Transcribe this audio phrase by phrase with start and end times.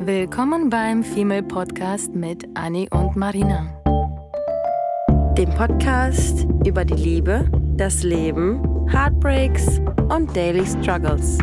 [0.00, 3.66] Willkommen beim Female Podcast mit Annie und Marina.
[5.36, 11.38] Dem Podcast über die Liebe, das Leben, Heartbreaks und Daily Struggles.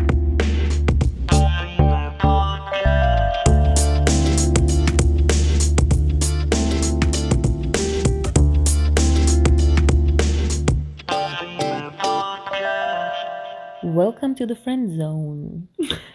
[13.82, 15.68] Welcome to the friend zone.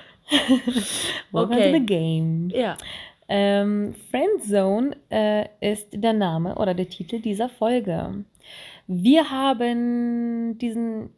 [1.31, 1.71] Welcome Okay.
[1.71, 2.49] to the game.
[2.53, 2.77] Ja.
[3.27, 8.25] Ähm, Friendzone äh, ist der Name oder der Titel dieser Folge.
[8.87, 11.11] Wir haben diesen,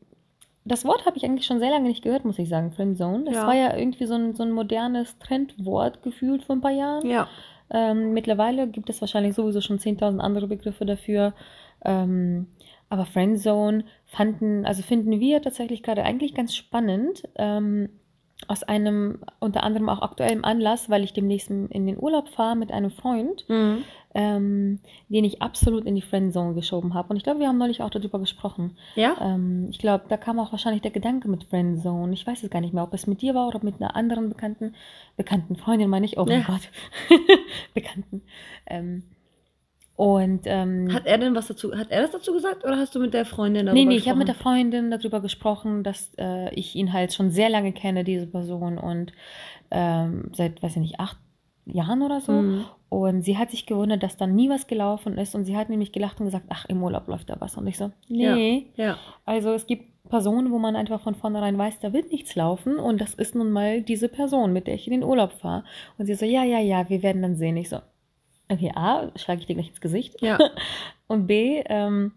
[0.63, 3.23] das Wort habe ich eigentlich schon sehr lange nicht gehört, muss ich sagen, Friendzone.
[3.25, 3.47] Das Ja.
[3.47, 7.07] war ja irgendwie so ein, so ein modernes Trendwort gefühlt vor ein paar Jahren.
[7.09, 7.27] Ja.
[7.71, 11.33] Ähm, mittlerweile gibt es wahrscheinlich sowieso schon 10.000 andere Begriffe dafür.
[11.83, 12.45] Ähm,
[12.89, 17.23] aber Friendzone fanden, also finden wir tatsächlich gerade eigentlich ganz spannend.
[17.37, 17.89] Ähm,
[18.49, 22.71] aus einem unter anderem auch aktuellem Anlass, weil ich demnächst in den Urlaub fahre mit
[22.71, 23.83] einem Freund, Mhm.
[24.15, 27.09] ähm, den ich absolut in die Friendzone geschoben habe.
[27.09, 28.77] Und ich glaube, wir haben neulich auch darüber gesprochen.
[28.95, 29.15] Ja?
[29.21, 32.13] Ähm, ich glaube, da kam auch wahrscheinlich der Gedanke mit Friendzone.
[32.13, 34.29] Ich weiß es gar nicht mehr, ob es mit dir war oder mit einer anderen
[34.29, 34.75] bekannten,
[35.17, 36.17] bekannten Freundin, meine ich.
[36.17, 36.47] Oh mein Ja.
[36.47, 36.69] Gott.
[37.73, 38.21] Bekannten.
[38.67, 39.03] Ähm,
[39.95, 42.99] und ähm, Hat er denn was dazu, hat er das dazu gesagt oder hast du
[42.99, 44.55] mit der Freundin darüber nee, nee, ich habe mit der gesprochen?
[44.55, 49.13] Freundin darüber gesprochen, dass äh, ich ihn halt schon sehr lange kenne, diese Person, und
[49.69, 51.17] ähm, seit, weiß ich nicht, acht
[51.65, 52.31] Jahren oder so.
[52.31, 52.65] Mhm.
[52.89, 55.33] Und sie hat sich gewundert, dass dann nie was gelaufen ist.
[55.33, 57.57] Und sie hat nämlich gelacht und gesagt, ach, im Urlaub läuft da was.
[57.57, 58.67] Und ich so, nee.
[58.75, 58.97] Ja.
[59.25, 62.75] Also es gibt Personen, wo man einfach von vornherein weiß, da wird nichts laufen.
[62.75, 65.63] Und das ist nun mal diese Person, mit der ich in den Urlaub fahre.
[65.97, 67.57] Und sie so, ja, ja, ja, wir werden dann sehen.
[67.57, 67.77] Ich so,
[68.53, 70.21] okay, A, schlage ich dir gleich ins Gesicht.
[70.21, 70.37] Ja.
[71.07, 72.13] Und B, ähm,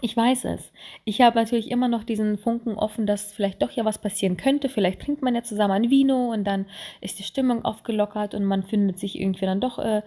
[0.00, 0.72] ich weiß es.
[1.04, 4.68] Ich habe natürlich immer noch diesen Funken offen, dass vielleicht doch ja was passieren könnte.
[4.68, 6.66] Vielleicht trinkt man ja zusammen ein Vino und dann
[7.00, 10.02] ist die Stimmung aufgelockert und man findet sich irgendwie dann doch äh,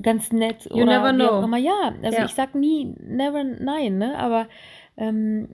[0.00, 1.44] ganz nett You oder never wie auch know.
[1.44, 1.58] immer.
[1.58, 2.24] Ja, also Ja.
[2.24, 4.18] ich sag nie, never nein, ne?
[4.18, 4.48] Aber
[4.96, 5.50] ähm,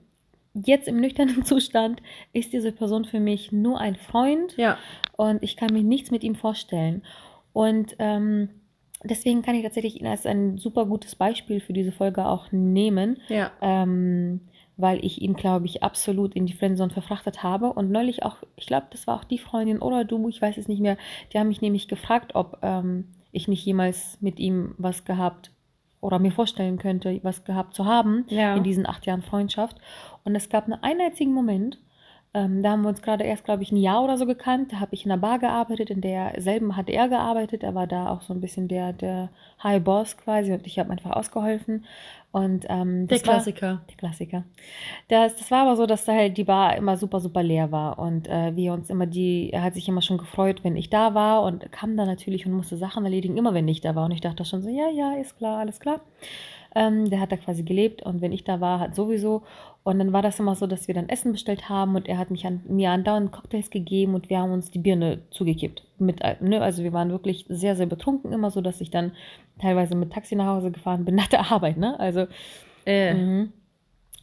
[0.55, 2.01] jetzt im nüchternen Zustand
[2.33, 4.79] ist diese Person für mich nur ein Freund Ja.
[5.17, 7.03] und ich kann mir nichts mit ihm vorstellen.
[7.53, 8.51] Und ähm,
[9.05, 13.19] deswegen kann ich tatsächlich ihn als ein super gutes Beispiel für diese Folge auch nehmen,
[13.29, 13.51] Ja.
[13.61, 14.41] ähm,
[14.77, 17.73] weil ich ihn, glaube ich, absolut in die Friendzone verfrachtet habe.
[17.73, 20.69] Und neulich auch, ich glaube, das war auch die Freundin oder du, ich weiß es
[20.69, 20.97] nicht mehr,
[21.33, 25.51] die haben mich nämlich gefragt, ob ähm, ich nicht jemals mit ihm was gehabt
[26.01, 28.55] oder mir vorstellen könnte, was gehabt zu haben Ja.
[28.57, 29.77] in diesen acht Jahren Freundschaft.
[30.25, 31.79] Und es gab nur einen einzigen Moment,
[32.33, 34.73] ähm, da haben wir uns gerade erst, glaube ich, ein Jahr oder so gekannt.
[34.73, 37.63] Da habe ich in einer Bar gearbeitet, in derselben hat er gearbeitet.
[37.65, 39.31] Er war da auch so ein bisschen der, der
[39.63, 41.85] High Boss quasi und ich habe einfach ausgeholfen.
[42.33, 43.81] Und ähm, Der das war- Klassiker.
[43.91, 44.45] der Klassiker.
[45.09, 47.99] Das, das war aber so, dass da halt die Bar immer super, super leer war.
[47.99, 51.15] Und äh, wir uns immer die, er hat sich immer schon gefreut, wenn ich da
[51.15, 54.05] war und kam dann natürlich und musste Sachen erledigen, immer wenn ich da war.
[54.05, 56.01] Und ich dachte schon so, ja, ja, ist klar, alles klar.
[56.73, 59.43] Ähm, der hat da quasi gelebt und wenn ich da war, hat sowieso.
[59.83, 62.31] Und dann war das immer so, dass wir dann Essen bestellt haben und er hat
[62.31, 65.85] mich an, mir andauernd Cocktails gegeben und wir haben uns die Birne zugekippt.
[65.99, 69.13] Mit, ne, also wir waren wirklich sehr, sehr betrunken, immer so, dass ich dann
[69.59, 71.79] teilweise mit Taxi nach Hause gefahren bin nach der Arbeit.
[71.79, 71.99] Ne?
[71.99, 72.27] Also
[72.87, 73.15] Äh.
[73.15, 73.53] Mhm.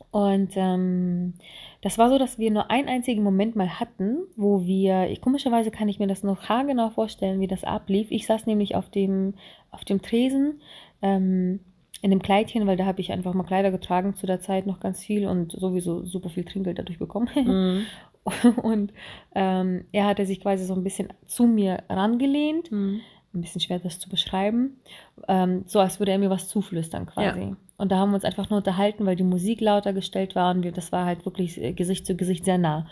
[0.10, 1.34] Und ähm,
[1.82, 5.70] das war so, dass wir nur einen einzigen Moment mal hatten, wo wir, ich, komischerweise
[5.70, 8.08] kann ich mir das noch haargenau vorstellen, wie das ablief.
[8.10, 9.34] Ich saß nämlich auf dem,
[9.70, 10.62] auf dem Tresen
[11.02, 11.60] ähm,
[12.02, 14.80] in dem Kleidchen, weil da habe ich einfach mal Kleider getragen zu der Zeit noch
[14.80, 17.30] ganz viel und sowieso super viel Trinkgeld dadurch bekommen.
[17.36, 17.86] Mhm.
[18.62, 18.92] Und
[19.36, 23.00] ähm, er hatte sich quasi so ein bisschen zu mir rangelehnt Mhm.
[23.34, 24.82] ein bisschen schwer das zu beschreiben,
[25.30, 27.40] ähm, so als würde er mir was zuflüstern quasi.
[27.78, 30.64] Und da haben wir uns einfach nur unterhalten, weil die Musik lauter gestellt war und
[30.64, 32.88] wir, das war halt wirklich äh, Gesicht zu Gesicht sehr nah.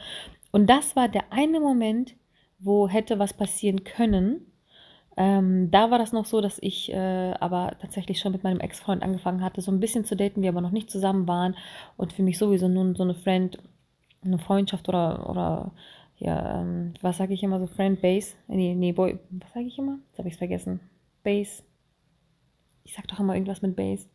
[0.51, 2.15] Und das war der eine Moment,
[2.59, 4.45] wo hätte was passieren können.
[5.17, 9.01] Ähm, da war das noch so, dass ich äh, aber tatsächlich schon mit meinem Ex-Freund
[9.01, 11.55] angefangen hatte, so ein bisschen zu daten, wir aber noch nicht zusammen waren
[11.95, 13.57] und für mich sowieso nun so eine Friend,
[14.23, 15.71] eine Freundschaft oder, oder
[16.17, 18.35] ja, ähm, was sage ich immer so, Friend Base?
[18.47, 19.99] Nee, nee, Boy, was sage ich immer?
[20.09, 20.79] Jetzt habe ich es vergessen.
[21.23, 21.63] Base.
[22.83, 24.07] Ich sag doch immer irgendwas mit Base.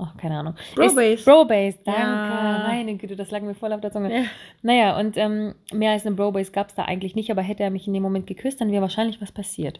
[0.00, 0.54] Ach, keine Ahnung.
[0.76, 1.24] Bro-Base.
[1.24, 2.00] Bro-Base, danke.
[2.00, 2.64] Ja.
[2.68, 4.14] Meine Güte, das lag mir voll auf der Zunge.
[4.14, 4.22] Ja.
[4.62, 7.70] Naja, und ähm, mehr als eine Bro-Base gab es da eigentlich nicht, aber hätte er
[7.70, 9.78] mich in dem Moment geküsst, dann wäre wahrscheinlich was passiert.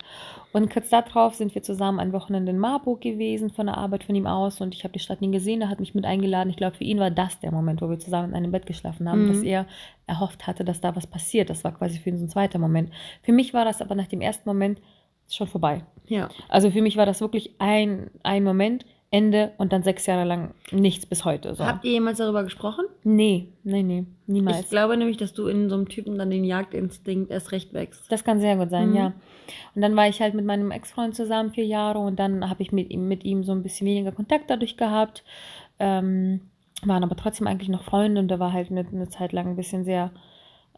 [0.53, 4.17] Und kurz darauf sind wir zusammen ein Wochenende in Marburg gewesen, von der Arbeit von
[4.17, 6.50] ihm aus, und ich habe die Stadt nie gesehen, er hat mich mit eingeladen.
[6.50, 9.09] Ich glaube, für ihn war das der Moment, wo wir zusammen in einem Bett geschlafen
[9.09, 9.29] haben, Mhm.
[9.29, 9.67] dass er
[10.09, 11.49] erhofft hatte, dass da was passiert.
[11.49, 12.91] Das war quasi für ihn so ein zweiter Moment.
[13.23, 14.81] Für mich war das aber nach dem ersten Moment
[15.31, 15.82] schon vorbei.
[16.06, 16.29] Ja.
[16.49, 20.55] Also für mich war das wirklich ein, ein Moment, Ende und dann sechs Jahre lang
[20.70, 21.55] nichts bis heute.
[21.55, 21.64] So.
[21.64, 22.84] Habt ihr jemals darüber gesprochen?
[23.05, 24.60] Nee, nee, nee, niemals.
[24.60, 28.10] Ich glaube nämlich, dass du in so einem Typen dann den Jagdinstinkt erst recht wächst.
[28.12, 28.96] Das kann sehr gut sein, Mhm.
[28.96, 29.12] ja.
[29.75, 32.70] Und dann war ich halt mit meinem Ex-Freund zusammen vier Jahre und dann habe ich
[32.70, 35.25] mit ihm, mit ihm so ein bisschen weniger Kontakt dadurch gehabt.
[35.78, 36.43] Ähm,
[36.84, 39.56] waren aber trotzdem eigentlich noch Freunde und der war halt eine, eine Zeit lang ein
[39.56, 40.10] bisschen sehr,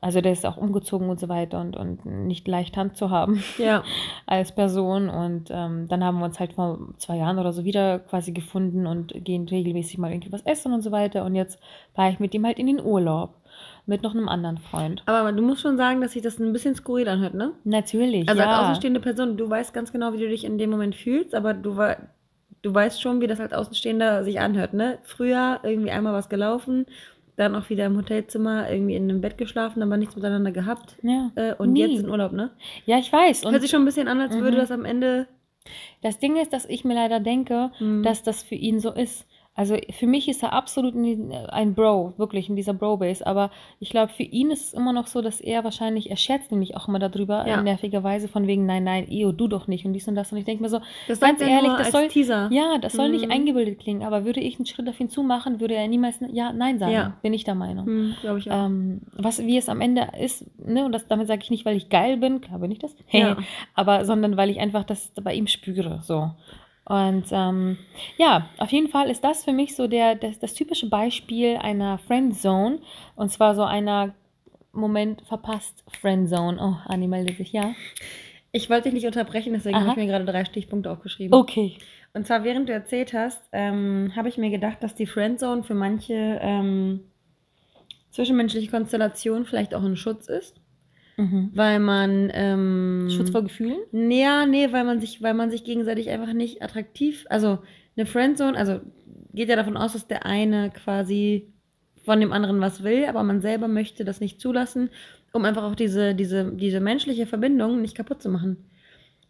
[0.02, 3.42] also der ist auch umgezogen und so weiter und, und nicht leicht Hand zu haben
[3.58, 3.82] Ja.
[4.26, 5.08] als Person.
[5.10, 8.86] Und ähm, dann haben wir uns halt vor zwei Jahren oder so wieder quasi gefunden
[8.86, 11.24] und gehen regelmäßig mal irgendwie was essen und so weiter.
[11.24, 11.58] Und jetzt
[11.94, 13.34] war ich mit ihm halt in den Urlaub
[13.86, 15.02] mit noch einem anderen Freund.
[15.06, 17.52] Aber du musst schon sagen, dass sich das ein bisschen skurril anhört, ne?
[17.64, 18.48] Natürlich, Also ja.
[18.48, 21.52] als außenstehende Person, du weißt ganz genau, wie du dich in dem Moment fühlst, aber
[21.54, 21.76] du,
[22.62, 24.98] du weißt schon, wie das als Außenstehender sich anhört, ne?
[25.02, 26.86] Früher irgendwie einmal was gelaufen,
[27.40, 30.96] dann auch wieder im Hotelzimmer irgendwie in einem Bett geschlafen, aber nichts miteinander gehabt.
[31.02, 31.30] ja.
[31.34, 31.86] Äh, und Nie.
[31.86, 32.50] jetzt in Urlaub, ne?
[32.86, 33.42] Ja, ich weiß.
[33.44, 34.60] Hört Und sich schon ein bisschen an, als würde Mhm.
[34.60, 35.26] das am Ende.
[36.02, 38.02] das Ding ist, dass ich mir leider denke, Mhm.
[38.02, 39.26] dass das für ihn so ist.
[39.56, 43.26] Also für mich ist er absolut in- ein Bro, wirklich in dieser Bro-Base.
[43.26, 46.50] Aber ich glaube, für ihn ist es immer noch so, dass er wahrscheinlich, er scherzt
[46.50, 47.58] nämlich auch immer darüber, Ja.
[47.58, 50.30] in nerviger Weise, von wegen, nein, nein, Eo, du doch nicht und dies und das.
[50.32, 52.48] Und ich denke mir so, Das ganz ehrlich, das soll, Teaser.
[52.52, 53.32] ja, das soll nicht Mhm.
[53.32, 56.78] eingebildet klingen, aber würde ich einen Schritt auf ihn zumachen, würde er niemals ja, nein
[56.78, 56.92] sagen.
[56.92, 57.16] Ja.
[57.20, 57.84] Bin ich der Meinung.
[57.86, 58.66] Hm, Glaube ich auch.
[58.66, 61.76] Ähm, was, wie es am Ende ist, ne, und das, damit sage ich nicht, weil
[61.76, 63.36] ich geil bin, klar bin ich das, Ja.
[63.74, 66.30] aber sondern weil ich einfach das bei ihm spüre, so.
[66.90, 67.78] Und ähm,
[68.16, 71.98] ja, auf jeden Fall ist das für mich so der, das, das typische Beispiel einer
[71.98, 72.80] Friendzone,
[73.14, 74.12] und zwar so einer
[74.72, 76.58] Moment verpasst Friendzone.
[76.60, 77.76] Oh, Anni meldet sich, ja.
[78.50, 81.32] Ich wollte dich nicht unterbrechen, deswegen habe ich mir gerade drei Stichpunkte aufgeschrieben.
[81.32, 81.76] Okay.
[82.12, 85.74] Und zwar, während du erzählt hast, ähm, habe ich mir gedacht, dass die Friendzone für
[85.74, 87.04] manche ähm,
[88.10, 90.59] zwischenmenschliche Konstellation vielleicht auch ein Schutz ist,
[91.20, 91.50] Mhm.
[91.52, 93.76] weil man ähm, Schutz vor Gefühlen?
[93.92, 97.58] Nee, ja, nee, weil man sich, weil man sich gegenseitig einfach nicht attraktiv, also
[97.94, 98.80] eine Friendzone, also
[99.34, 101.52] geht ja davon aus, dass der eine quasi
[102.04, 104.88] von dem anderen was will, aber man selber möchte das nicht zulassen,
[105.32, 108.70] um einfach auch diese, diese, diese menschliche Verbindung nicht kaputt zu machen.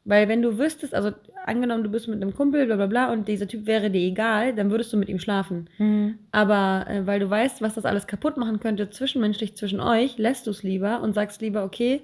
[0.05, 1.11] Weil wenn du wüsstest, also
[1.44, 4.55] angenommen, du bist mit einem Kumpel, bla bla bla, und dieser Typ wäre dir egal,
[4.55, 5.69] dann würdest du mit ihm schlafen.
[5.79, 6.19] Mhm.
[6.32, 10.47] Aber äh, weil du weißt, was das alles kaputt machen könnte zwischenmenschlich zwischen euch, lässt
[10.47, 12.00] du es lieber und sagst lieber, okay,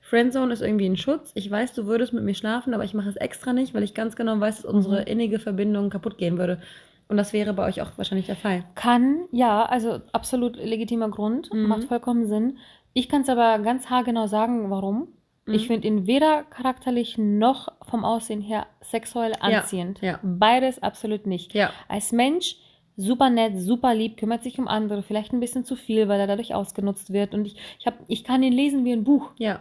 [0.00, 1.32] Friendzone ist irgendwie ein Schutz.
[1.34, 3.94] Ich weiß, du würdest mit mir schlafen, aber ich mache es extra nicht, weil ich
[3.94, 5.06] ganz genau weiß, dass unsere Mhm.
[5.06, 6.60] innige Verbindung kaputt gehen würde.
[7.08, 8.64] Und das wäre bei euch auch wahrscheinlich der Fall.
[8.74, 11.68] Kann, ja, also absolut legitimer Grund, Mhm.
[11.68, 12.58] macht vollkommen Sinn.
[12.94, 15.08] Ich kann es aber ganz haargenau sagen, warum.
[15.46, 15.66] Ich Mhm.
[15.66, 20.00] finde ihn weder charakterlich noch vom Aussehen her sexuell Ja, anziehend.
[20.00, 20.18] ja.
[20.22, 21.52] Beides absolut nicht.
[21.54, 21.70] Ja.
[21.88, 22.56] Als Mensch
[22.96, 26.26] super nett, super lieb, kümmert sich um andere, vielleicht ein bisschen zu viel, weil er
[26.26, 27.34] dadurch ausgenutzt wird.
[27.34, 29.32] Und ich, ich, hab, ich kann ihn lesen wie ein Buch.
[29.36, 29.60] Ja.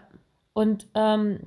[0.53, 1.39] Und ähm,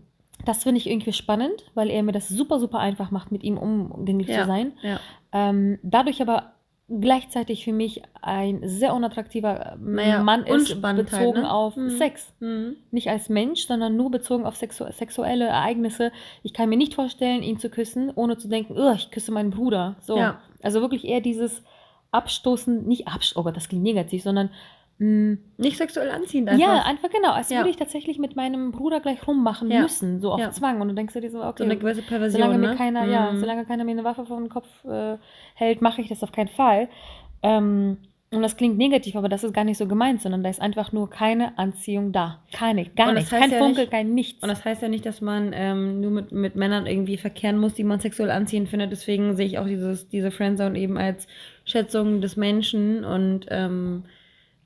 [0.44, 3.56] das finde ich irgendwie spannend, weil er mir das super, super einfach macht, mit ihm
[3.56, 4.42] umgänglich Ja.
[4.42, 4.72] zu sein.
[4.82, 5.00] Ja.
[5.32, 6.52] Ähm, dadurch aber
[6.88, 11.50] gleichzeitig für mich ein sehr unattraktiver äh, Naja, Mann ist, Unspannendheit, bezogen ne?
[11.50, 11.90] auf Mhm.
[11.90, 12.32] Sex.
[12.40, 12.76] Mhm.
[12.90, 16.12] Nicht als Mensch, sondern nur bezogen auf sexu sexuelle Ereignisse.
[16.42, 19.50] Ich kann mir nicht vorstellen, ihn zu küssen, ohne zu denken, "Ugh, ich küsse meinen
[19.50, 19.96] Bruder.
[20.00, 20.16] So.
[20.16, 20.40] Ja.
[20.62, 21.62] Also wirklich eher dieses
[22.12, 24.50] Abstoßen, nicht Abstoßen, oh Gott, das klingt negativ, sondern
[24.98, 26.66] Nicht sexuell anziehend einfach.
[26.66, 27.58] ja, einfach genau, als Ja.
[27.58, 29.82] würde ich tatsächlich mit meinem Bruder gleich rummachen Ja.
[29.82, 30.50] müssen, so auf Ja.
[30.50, 30.80] Zwang.
[30.80, 32.40] Und du denkst dir so, okay, so eine gewisse Perversion.
[32.42, 32.76] solange mir ne?
[32.76, 33.40] keiner, ja, Mhm.
[33.40, 35.18] solange keiner mir eine Waffe vor den Kopf äh,
[35.54, 36.88] hält, mache ich das auf keinen Fall.
[37.42, 37.98] Ähm,
[38.32, 40.92] und das klingt negativ, aber das ist gar nicht so gemeint, sondern da ist einfach
[40.92, 42.40] nur keine Anziehung da.
[42.52, 43.30] Keine, gar nicht.
[43.30, 44.42] Kein ja Funkel, nicht- kein nichts.
[44.42, 47.74] Und das heißt ja nicht, dass man ähm, nur mit, mit Männern irgendwie verkehren muss,
[47.74, 48.90] die man sexuell anziehend findet.
[48.92, 51.28] Deswegen sehe ich auch dieses, diese Friendzone eben als
[51.64, 54.04] Schätzung des Menschen und ähm,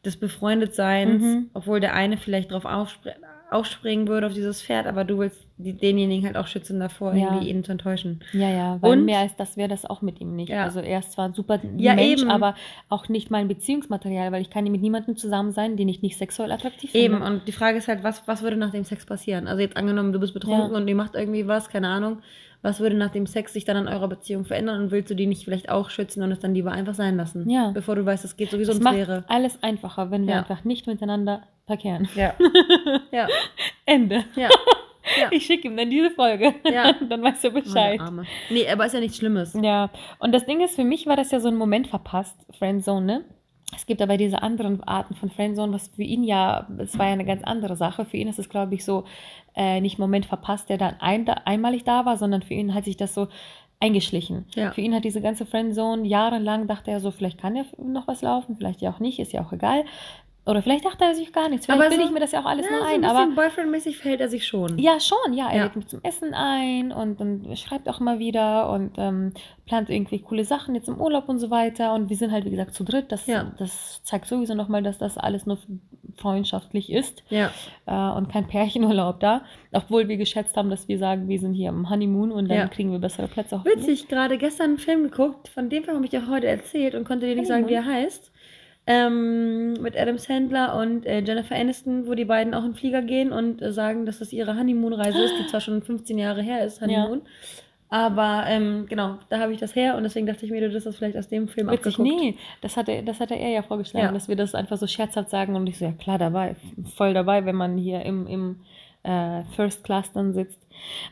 [0.05, 1.51] des Befreundetseins, Mhm.
[1.55, 3.11] obwohl der eine vielleicht drauf aufspr
[3.53, 7.25] aufspringen würde auf dieses Pferd, aber du willst die, denjenigen halt auch schützen davor, Ja.
[7.33, 8.21] irgendwie ihn zu enttäuschen.
[8.33, 10.51] ja, ja, weil Und- mehr als das wäre das auch mit ihm nicht.
[10.51, 10.63] Ja.
[10.63, 12.31] Also er ist zwar ein super Ja, Mensch, eben.
[12.31, 12.55] aber
[12.89, 16.53] auch nicht mein Beziehungsmaterial, weil ich kann mit niemandem zusammen sein, den ich nicht sexuell
[16.53, 17.05] attraktiv finde.
[17.17, 19.49] Eben, und die Frage ist halt, was, was würde nach dem Sex passieren?
[19.49, 22.19] Also jetzt angenommen, du bist betrunken und ihr macht irgendwie was, keine Ahnung.
[22.63, 25.27] Was würde nach dem Sex sich dann an eurer Beziehung verändern und willst du die
[25.27, 27.49] nicht vielleicht auch schützen und es dann lieber einfach sein lassen?
[27.49, 27.71] Ja.
[27.71, 29.25] Bevor du weißt, es geht sowieso Es ums macht Leere.
[29.29, 30.39] alles einfacher, wenn wir Ja.
[30.41, 32.09] einfach nicht miteinander verkehren.
[32.15, 32.35] Ja.
[33.13, 33.27] ja.
[33.87, 34.25] Ende.
[34.37, 34.49] Ja.
[35.19, 35.29] Ja.
[35.31, 36.55] Ich schicke ihm dann diese Folge.
[36.71, 36.93] Ja.
[37.09, 38.01] dann weiß er Oh, der Bescheid.
[38.51, 39.55] Nee, aber ist ja nichts Schlimmes.
[39.61, 39.89] Ja,
[40.19, 43.25] und das Ding ist, für mich war das ja so ein Moment verpasst, Friendzone, ne?
[43.77, 47.13] Es gibt aber diese anderen Arten von Friendzone, was für ihn ja, es war ja
[47.13, 48.05] eine ganz andere Sache.
[48.05, 49.05] Für ihn ist es, glaube ich, so
[49.55, 52.85] äh, nicht Moment verpasst, der dann ein, da, einmalig da war, sondern für ihn hat
[52.85, 53.29] sich das so
[53.81, 54.45] eingeschlichen.
[54.55, 54.73] Ja.
[54.73, 58.23] Für ihn hat diese ganze Friendzone jahrelang, dachte er so, vielleicht kann ja noch was
[58.23, 59.85] laufen, vielleicht ja auch nicht, ist ja auch egal.
[60.47, 61.67] Oder vielleicht dachte er sich gar nichts.
[61.67, 63.05] Vielleicht Aber bilde so- ich mir das ja auch alles Ja, nur so ein.
[63.05, 64.79] ein aber boyfriendmäßig verhält er sich schon.
[64.79, 65.49] ja, schon, ja.
[65.51, 65.65] Er Ja.
[65.65, 69.33] lädt mich zum Essen ein und, und schreibt auch mal wieder und ähm,
[69.67, 71.93] plant irgendwie coole Sachen jetzt im Urlaub und so weiter.
[71.95, 73.13] Und wir sind halt, wie gesagt, zu dritt.
[73.13, 73.53] Das, Ja.
[73.59, 75.59] das zeigt sowieso nochmal, dass das alles nur
[76.17, 77.51] freundschaftlich ist Ja.
[77.87, 79.43] äh, und kein Pärchenurlaub da.
[79.73, 82.69] Obwohl wir geschätzt haben, dass wir sagen, wir sind hier im Honeymoon und dann Ja.
[82.69, 83.61] kriegen wir bessere Plätze.
[83.65, 87.05] Witzig, gerade gestern einen Film geguckt, von dem Film habe ich dir heute erzählt und
[87.05, 88.30] konnte dir nicht sagen, wie er heißt.
[88.91, 93.03] Ähm, mit Adam Sandler und äh, Jennifer Aniston, wo die beiden auch in den Flieger
[93.03, 96.65] gehen und äh, sagen, dass das ihre Honeymoon-Reise ist, die zwar schon 15 Jahre her
[96.65, 97.23] ist, Honeymoon.
[97.89, 100.85] Aber ähm, genau, da habe ich das her und deswegen dachte ich mir, du hast
[100.87, 102.21] das vielleicht aus dem Film Witzig, abgeguckt.
[102.23, 104.13] nee, das hatte, das hatte er ja vorgeschlagen, Ja.
[104.13, 106.55] dass wir das einfach so scherzhaft sagen und ich so, ja klar dabei,
[106.97, 108.61] voll dabei, wenn man hier im, im
[109.03, 110.61] äh, First Class dann sitzt.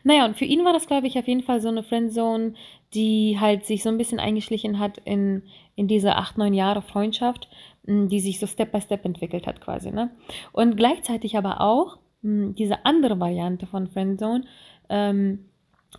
[0.05, 2.55] Naja, und für ihn war das, glaube ich, auf jeden Fall so eine Friendzone,
[2.95, 5.43] die halt sich so ein bisschen eingeschlichen hat in,
[5.75, 7.49] in diese acht, neun Jahre Freundschaft,
[7.89, 10.11] die sich so Step by Step entwickelt hat quasi, ne?
[10.53, 14.45] Und gleichzeitig aber auch mh, diese andere Variante von Friendzone,
[14.89, 15.47] ähm,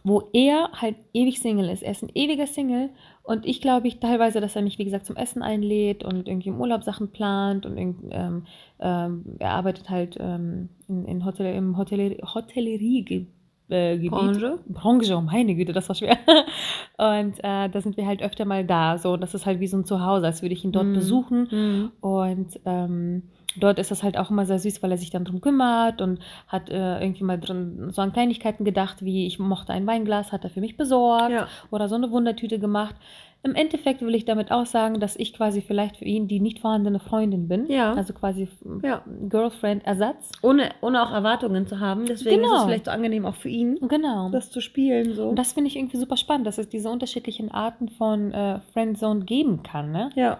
[0.04, 1.82] wo er halt ewig Single ist.
[1.82, 2.92] Er ist ein ewiger Single
[3.24, 6.50] und ich glaube ich teilweise, dass er mich, wie gesagt, zum Essen einlädt und irgendwie
[6.50, 7.78] im Urlaub Sachen plant und
[8.12, 8.46] ähm,
[8.80, 13.28] ähm, er arbeitet halt ähm, in, in Hotel, im Hotellerie, Hotellerie
[13.70, 14.12] äh, Gebiet.
[14.12, 14.60] Branche?
[14.68, 16.18] Branche, oh meine Güte, das war schwer.
[16.98, 18.98] Und äh, da sind wir halt öfter mal da.
[18.98, 20.94] So, das ist halt wie so ein Zuhause, als würde ich ihn dort Mhm.
[20.94, 21.48] besuchen.
[21.52, 21.92] Mhm.
[22.02, 23.24] Und ähm,
[23.60, 26.20] dort ist das halt auch immer sehr süß, weil er sich dann drum kümmert und
[26.48, 30.44] hat äh, irgendwie mal drin so an Kleinigkeiten gedacht, wie ich mochte ein Weinglas, hat
[30.44, 31.48] er für mich besorgt Ja.
[31.72, 32.96] oder so eine Wundertüte gemacht.
[33.42, 37.00] Im Endeffekt will ich damit aussagen, dass ich quasi vielleicht für ihn die nicht vorhandene
[37.00, 37.68] Freundin bin.
[37.72, 37.94] Ja.
[37.94, 38.50] Also quasi
[38.84, 39.02] Ja.
[39.30, 40.32] Girlfriend-Ersatz.
[40.42, 42.06] Ohne, ohne auch Erwartungen zu haben.
[42.06, 42.58] Deswegen ist Genau.
[42.58, 44.30] es vielleicht so angenehm auch für ihn, Genau.
[44.30, 45.14] das zu spielen.
[45.14, 45.30] So.
[45.30, 49.24] Und das finde ich irgendwie super spannend, dass es diese unterschiedlichen Arten von äh, Friendzone
[49.24, 49.92] geben kann.
[49.92, 50.10] Ne?
[50.16, 50.40] ja.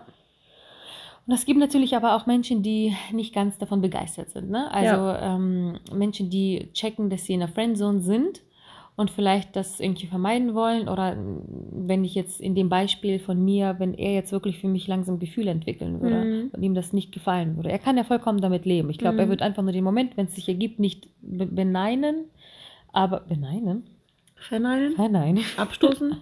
[1.28, 4.50] Und es gibt natürlich aber auch Menschen, die nicht ganz davon begeistert sind.
[4.50, 4.68] Ne?
[4.74, 8.42] Also ähm, Menschen, die checken, dass sie in der Friendzone sind
[9.00, 10.90] und vielleicht das irgendwie vermeiden wollen.
[10.90, 11.16] Oder
[11.72, 15.20] wenn ich jetzt in dem Beispiel von mir, wenn er jetzt wirklich für mich langsam
[15.20, 16.50] Gefühle entwickeln würde Mhm.
[16.52, 17.72] und ihm das nicht gefallen würde.
[17.72, 18.90] Er kann ja vollkommen damit leben.
[18.90, 19.20] Ich glaube, Mhm.
[19.22, 22.26] er wird einfach nur den Moment, wenn es sich ergibt, nicht be beneinen.
[22.92, 23.84] Aber beneinen?
[24.36, 24.94] Verneinen?
[24.96, 25.44] Verneinen.
[25.58, 26.16] Abstoßen?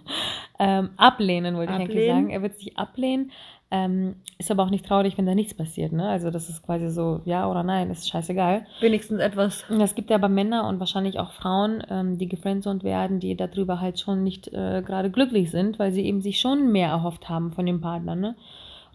[0.60, 2.16] Ähm, ablehnen, wollte ich eigentlich Ablehnen.
[2.16, 2.30] sagen.
[2.30, 3.30] Er wird sich ablehnen.
[3.70, 5.92] Ähm, ist aber auch nicht traurig, wenn da nichts passiert.
[5.92, 6.08] Ne?
[6.08, 8.66] Also das ist quasi so, ja oder nein, ist scheißegal.
[8.80, 9.64] Wenigstens etwas.
[9.68, 13.80] Es gibt ja aber Männer und wahrscheinlich auch Frauen, ähm, die gefriendzoned werden, die darüber
[13.80, 17.52] halt schon nicht äh, gerade glücklich sind, weil sie eben sich schon mehr erhofft haben
[17.52, 18.14] von dem Partner.
[18.14, 18.36] Ne?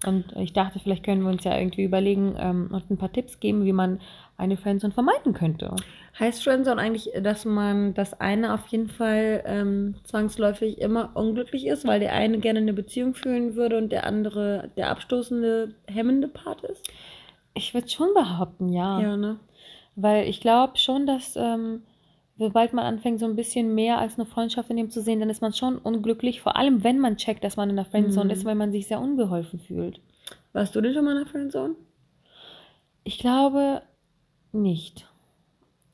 [0.06, 3.40] Und ich dachte, vielleicht können wir uns ja irgendwie überlegen ähm, und ein paar Tipps
[3.40, 4.00] geben, wie man
[4.38, 5.76] eine Friendzone vermeiden könnte.
[6.20, 11.88] Heißt Friendzone eigentlich, dass man das eine auf jeden Fall ähm, zwangsläufig immer unglücklich ist,
[11.88, 16.64] weil der eine gerne eine Beziehung führen würde und der andere der abstoßende, hemmende Part
[16.64, 16.84] ist?
[17.56, 19.00] Ich würde schon behaupten, ja.
[19.00, 19.40] Ja, ne?
[19.96, 21.84] Weil ich glaube schon, dass ähm,
[22.38, 25.30] sobald man anfängt, so ein bisschen mehr als eine Freundschaft in dem zu sehen, dann
[25.30, 26.42] ist man schon unglücklich.
[26.42, 28.32] Vor allem, wenn man checkt, dass man in der Friendzone Mhm.
[28.32, 30.00] ist, weil man sich sehr unbeholfen fühlt.
[30.52, 31.76] Warst du denn schon mal in einer Friendzone?
[33.04, 33.82] Ich glaube
[34.54, 35.08] nicht.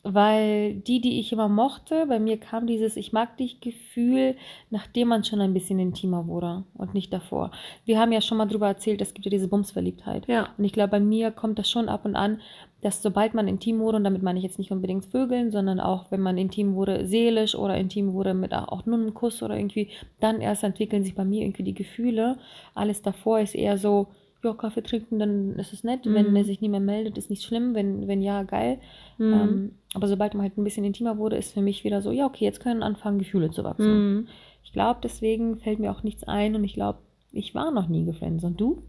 [0.01, 4.37] Weil die, die ich immer mochte, bei mir kam dieses Ich mag dich Gefühl,
[4.69, 7.51] nachdem man schon ein bisschen intimer wurde und nicht davor.
[7.83, 10.25] Wir haben ja schon mal drüber erzählt, es gibt ja diese Bumsverliebtheit.
[10.27, 10.47] Ja.
[10.57, 12.39] Und ich glaube, bei mir kommt das schon ab und an,
[12.81, 16.11] dass sobald man intim wurde, und damit meine ich jetzt nicht unbedingt Vögeln, sondern auch,
[16.11, 19.57] wenn man intim wurde, seelisch oder intim wurde mit auch, auch nur einem Kuss oder
[19.57, 19.89] irgendwie,
[20.21, 22.37] dann erst entwickeln sich bei mir irgendwie die Gefühle.
[22.73, 24.07] Alles davor ist eher so,
[24.43, 26.01] ja, Kaffee trinken, dann ist es nett.
[26.05, 26.35] Wenn Mhm.
[26.35, 27.75] er sich nicht mehr meldet, ist nicht schlimm.
[27.75, 28.79] Wenn, wenn ja, geil.
[29.17, 29.33] Mhm.
[29.33, 32.25] Ähm, aber sobald man halt ein bisschen intimer wurde, ist für mich wieder so, ja,
[32.25, 34.13] okay, jetzt können anfangen, Gefühle zu wachsen.
[34.15, 34.27] Mhm.
[34.63, 36.99] Ich glaube, deswegen fällt mir auch nichts ein und ich glaube,
[37.31, 38.43] ich war noch nie gefriendet.
[38.43, 38.83] Und du?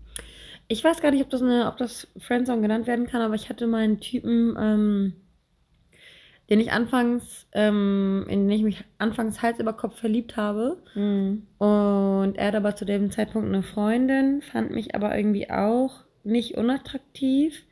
[0.68, 3.48] Ich weiß gar nicht, ob das, eine, ob das Friendzone genannt werden kann, aber ich
[3.48, 5.14] hatte mal einen Typen, ähm,
[6.50, 10.78] den ich anfangs, ähm, in den ich mich anfangs Hals über Kopf verliebt habe.
[10.94, 11.46] Mhm.
[11.58, 16.56] Und er hat aber zu dem Zeitpunkt eine Freundin, fand mich aber irgendwie auch nicht
[16.56, 17.62] unattraktiv.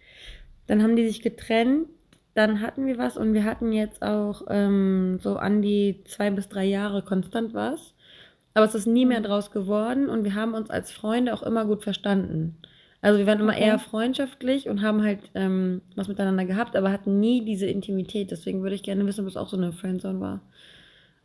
[0.69, 1.89] Dann haben die sich getrennt,
[2.35, 6.49] dann hatten wir was und wir hatten jetzt auch ähm, so an die zwei bis
[6.49, 7.95] drei Jahre konstant was.
[8.55, 11.65] Aber es ist nie mehr draus geworden und wir haben uns als Freunde auch immer
[11.65, 12.57] gut verstanden.
[13.01, 13.63] Also wir waren immer Okay.
[13.65, 18.31] eher freundschaftlich und haben halt ähm, was miteinander gehabt, aber hatten nie diese Intimität.
[18.33, 20.41] Deswegen würde ich gerne wissen, ob das auch so eine Friendzone war.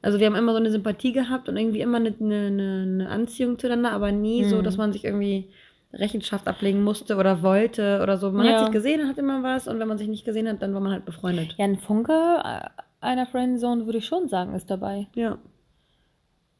[0.03, 3.57] Also wir haben immer so eine Sympathie gehabt und irgendwie immer eine, eine, eine- Anziehung
[3.57, 4.63] zueinander, aber nie so, Mhm.
[4.63, 5.49] dass man sich irgendwie
[5.93, 8.31] Rechenschaft ablegen musste oder wollte oder so.
[8.31, 8.53] Man Ja.
[8.53, 10.73] hat sich gesehen und hat immer was und wenn man sich nicht gesehen hat, dann
[10.73, 11.55] war man halt befreundet.
[11.57, 12.67] Ja, ein Funke äh,
[12.99, 15.07] einer Friendzone würde ich schon sagen, ist dabei.
[15.15, 15.37] Ja.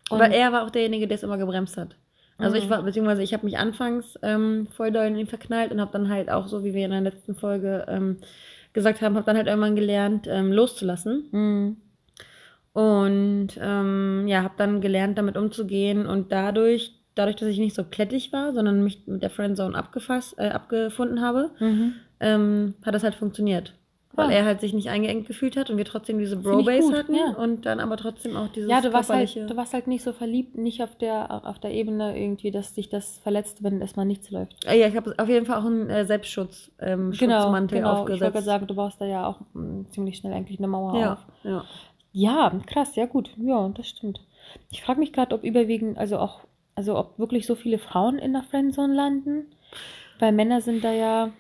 [0.10, 1.96] Und- Aber er war auch derjenige, der es immer gebremst hat.
[2.44, 2.70] Also ich Mhm.
[2.70, 6.10] war, beziehungsweise ich habe mich anfangs ähm, voll doll in ihn verknallt und habe dann
[6.10, 8.18] halt auch so, wie wir in der letzten Folge ähm,
[8.74, 11.26] gesagt haben, habe dann halt irgendwann gelernt, ähm, loszulassen.
[11.32, 11.78] Mhm.
[12.74, 17.84] Und ähm, ja, habe dann gelernt, damit umzugehen und dadurch, dadurch, dass ich nicht so
[17.84, 21.94] klettig war, sondern mich mit der Friendzone abgefasst, äh, abgefunden habe, Mhm.
[22.20, 23.74] ähm, hat das halt funktioniert.
[24.16, 24.32] Weil Ah.
[24.32, 27.34] er halt sich nicht eingeengt gefühlt hat und wir trotzdem diese Bro-Base hatten ja.
[27.36, 30.14] und dann aber trotzdem auch dieses Ja, du warst, halt, du warst halt nicht so
[30.14, 34.30] verliebt, nicht auf der, auf der Ebene irgendwie, dass dich das verletzt, wenn erstmal nichts
[34.30, 34.66] läuft.
[34.68, 37.92] Äh, ja, ich habe auf jeden Fall auch einen äh, Selbstschutz, ähm, Genau, Schutzmantel genau.
[37.94, 38.46] Ich wollte aufgesetzt.
[38.46, 41.20] sagen, du baust da ja auch mm, ziemlich schnell eigentlich eine Mauer ja, auf.
[41.44, 41.64] ja.
[42.16, 44.22] Ja, krass, ja gut, ja, das stimmt.
[44.72, 46.42] Ich frage mich gerade, ob überwiegend, also auch,
[46.76, 49.48] also ob wirklich so viele Frauen in der Friendzone landen,
[50.20, 51.32] weil Männer sind da ja,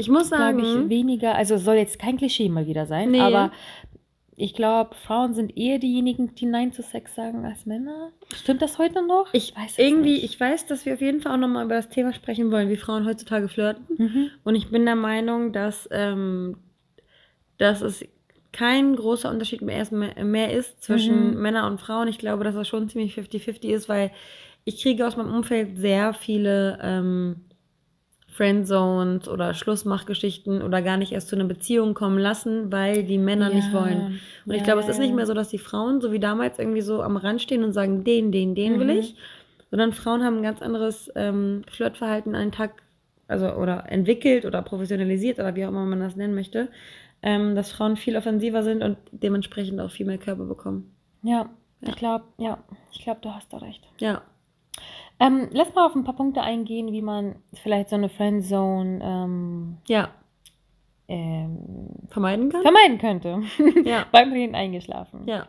[0.00, 3.20] Ich muss sagen, ich, weniger, also soll jetzt kein Klischee mal wieder sein, Nee.
[3.20, 3.52] aber
[4.36, 8.10] ich glaube, Frauen sind eher diejenigen, die Nein zu Sex sagen als Männer.
[8.34, 9.26] Stimmt das heute noch?
[9.32, 10.24] ich weiß es irgendwie, nicht.
[10.24, 12.76] ich weiß, dass wir auf jeden Fall auch nochmal über das Thema sprechen wollen, wie
[12.76, 13.84] Frauen heutzutage flirten.
[13.98, 14.30] Mhm.
[14.42, 16.56] Und ich bin der Meinung, dass, ähm,
[17.58, 18.02] dass es
[18.52, 21.42] kein großer Unterschied mehr, ist- mehr ist zwischen Mhm.
[21.42, 22.08] Männern und Frauen.
[22.08, 24.10] Ich glaube, dass das schon ziemlich 50-50 ist, weil
[24.64, 27.36] ich kriege aus meinem Umfeld sehr viele ähm,
[28.32, 33.50] Friendzones oder Schlussmachgeschichten oder gar nicht erst zu einer Beziehung kommen lassen, weil die Männer
[33.50, 33.80] nicht Ja.
[33.80, 34.20] wollen.
[34.46, 36.58] Und ich Ja, glaube, es ist nicht mehr so, dass die Frauen so wie damals
[36.58, 38.98] irgendwie so am Rand stehen und sagen, den, den, den will Mhm.
[39.00, 39.16] ich,
[39.70, 42.82] sondern Frauen haben ein ganz anderes ähm, Flirtverhalten an den Tag,
[43.28, 46.68] also oder entwickelt oder professionalisiert oder wie auch immer man das nennen möchte,
[47.22, 50.94] ähm, dass Frauen viel offensiver sind und dementsprechend auch viel mehr Körper bekommen.
[51.22, 51.50] Ja,
[51.82, 51.88] Ja.
[51.88, 52.58] ich glaube, ja,
[52.92, 53.82] ich glaube, du hast da recht.
[53.98, 54.22] Ja,
[55.20, 59.76] Ähm, lass mal auf ein paar Punkte eingehen, wie man vielleicht so eine Friendzone ähm,
[59.86, 60.08] ja,
[61.08, 61.58] ähm,
[62.08, 62.62] vermeiden kann.
[62.62, 63.42] vermeiden könnte.
[63.88, 64.06] Ja.
[64.12, 65.26] Beim Reden eingeschlafen.
[65.26, 65.48] Ja,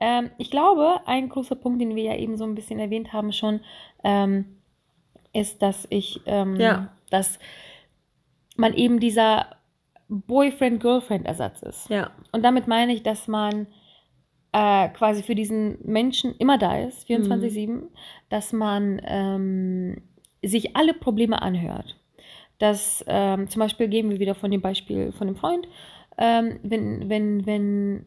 [0.00, 3.32] Ähm, ich glaube, ein großer Punkt, den wir ja eben so ein bisschen erwähnt haben
[3.32, 3.60] schon,
[4.04, 4.58] ähm,
[5.32, 6.88] ist, dass ich, ähm, Ja.
[7.10, 7.38] dass
[8.56, 9.46] man eben dieser
[10.08, 11.88] Boyfriend-Girlfriend-Ersatz ist.
[11.90, 13.66] ja, Und damit meine ich, dass man
[14.56, 17.88] äh, quasi für diesen Menschen immer da ist, 24-7,
[18.30, 20.00] dass man ähm,
[20.42, 22.00] sich alle Probleme anhört.
[22.58, 25.68] Dass ähm, zum Beispiel gehen wir wieder von dem Beispiel von dem Freund,
[26.16, 28.06] ähm, wenn, wenn, wenn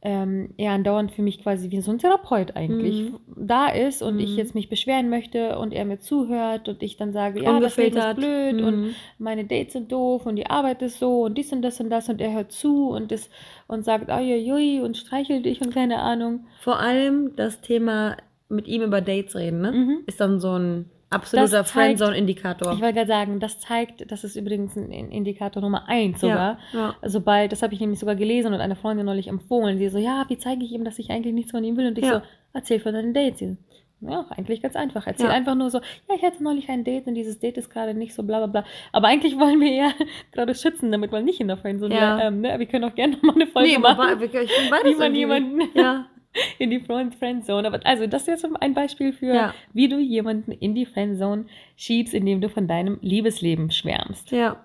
[0.00, 3.18] ähm, er andauernd für mich quasi wie so ein Therapeut eigentlich Mhm.
[3.36, 4.36] da ist und ich Mhm.
[4.38, 7.96] jetzt mich beschweren möchte und er mir zuhört und ich dann sage, ja, das Leben
[7.96, 8.94] ist blöd und Mhm.
[9.18, 12.08] meine Dates sind doof und die Arbeit ist so und dies und das und das
[12.08, 13.28] und er hört zu und das
[13.66, 16.46] und sagt uiuiui und streichelt dich und keine Ahnung.
[16.60, 18.16] Vor allem das Thema
[18.48, 19.72] mit ihm über Dates reden, ne?
[19.72, 19.98] Mhm.
[20.06, 22.72] Ist dann so ein absoluter Friendzone-Indikator.
[22.72, 26.58] Ich wollte gerade sagen, das zeigt, das ist übrigens ein In- Indikator Nummer eins sogar.
[26.72, 26.94] Ja, ja.
[27.08, 29.78] Sobald, das habe ich nämlich sogar gelesen und eine Freundin neulich empfohlen.
[29.78, 31.86] Sie so, ja, wie zeige ich ihm, dass ich eigentlich nichts von ihm will?
[31.88, 32.14] Und ich Ja.
[32.16, 32.20] so,
[32.52, 33.38] erzähl von deinen Dates.
[33.38, 33.56] Sie
[34.00, 35.06] Ja, eigentlich ganz einfach.
[35.08, 35.32] Erzähl Ja.
[35.32, 38.14] einfach nur so, ja, ich hatte neulich ein Date und dieses Date ist gerade nicht
[38.14, 38.64] so bla bla bla.
[38.92, 39.90] Aber eigentlich wollen wir ja
[40.32, 42.20] gerade schützen, damit man nicht in der Friendzone Ja.
[42.28, 42.56] ähm, ne?
[42.58, 44.20] Wir können auch gerne nochmal eine Folge Nee, machen.
[44.20, 46.06] wir- ich bin beides wie man jemanden Ja,
[46.58, 47.66] in die Friend- Friendzone.
[47.66, 49.54] Aber also, das ist jetzt ein Beispiel für, Ja.
[49.72, 54.30] wie du jemanden in die Friendzone schiebst, indem du von deinem Liebesleben schwärmst.
[54.30, 54.56] ja.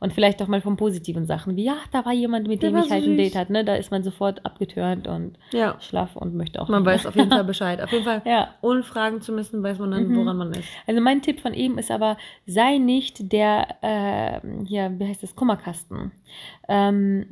[0.00, 2.78] Und vielleicht auch mal von positiven Sachen, wie, ja, da war jemand, mit Der dem
[2.78, 3.16] ich halt ein.
[3.18, 3.64] Date hatte, ne?
[3.66, 6.68] Da ist man sofort abgeturnt und Ja, schlaff und möchte auch.
[6.70, 7.82] man weiß auf jeden Fall Bescheid.
[7.82, 10.16] Auf jeden Fall, Ja, ohne fragen zu müssen, weiß man dann, Mhm.
[10.16, 10.66] woran man ist.
[10.86, 15.36] also mein Tipp von eben ist aber, sei nicht der, äh, hier, wie heißt das,
[15.36, 16.12] Kummerkasten.
[16.68, 17.26] Ähm,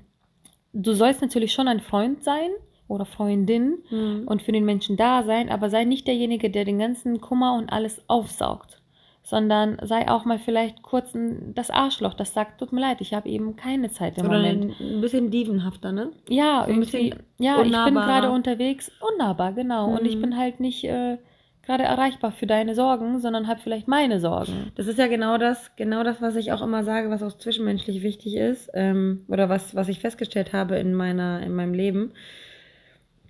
[0.75, 2.51] du sollst natürlich schon ein Freund sein
[2.89, 4.23] oder Freundin, Mhm.
[4.27, 7.71] und für den Menschen da sein, aber sei nicht derjenige, der den ganzen Kummer und
[7.71, 8.81] alles aufsaugt,
[9.23, 13.13] sondern sei auch mal vielleicht kurz ein, das Arschloch, das sagt, tut mir leid, ich
[13.15, 14.75] habe eben keine Zeit im Oder Moment.
[14.81, 16.11] ein, bisschen dievenhafter, ne?
[16.29, 20.21] Ja, so ein irgendwie, bisschen ja, ich bin gerade unterwegs, unnahbar, genau, und ich Mhm.
[20.23, 21.19] bin halt nicht äh,
[21.63, 24.73] gerade erreichbar für deine Sorgen, sondern habe vielleicht meine Sorgen.
[24.77, 28.03] Das ist ja genau das, genau das, was ich auch immer sage, was auch zwischenmenschlich
[28.03, 32.13] wichtig ist, ähm, oder was, was ich festgestellt habe in meiner, in meinem Leben,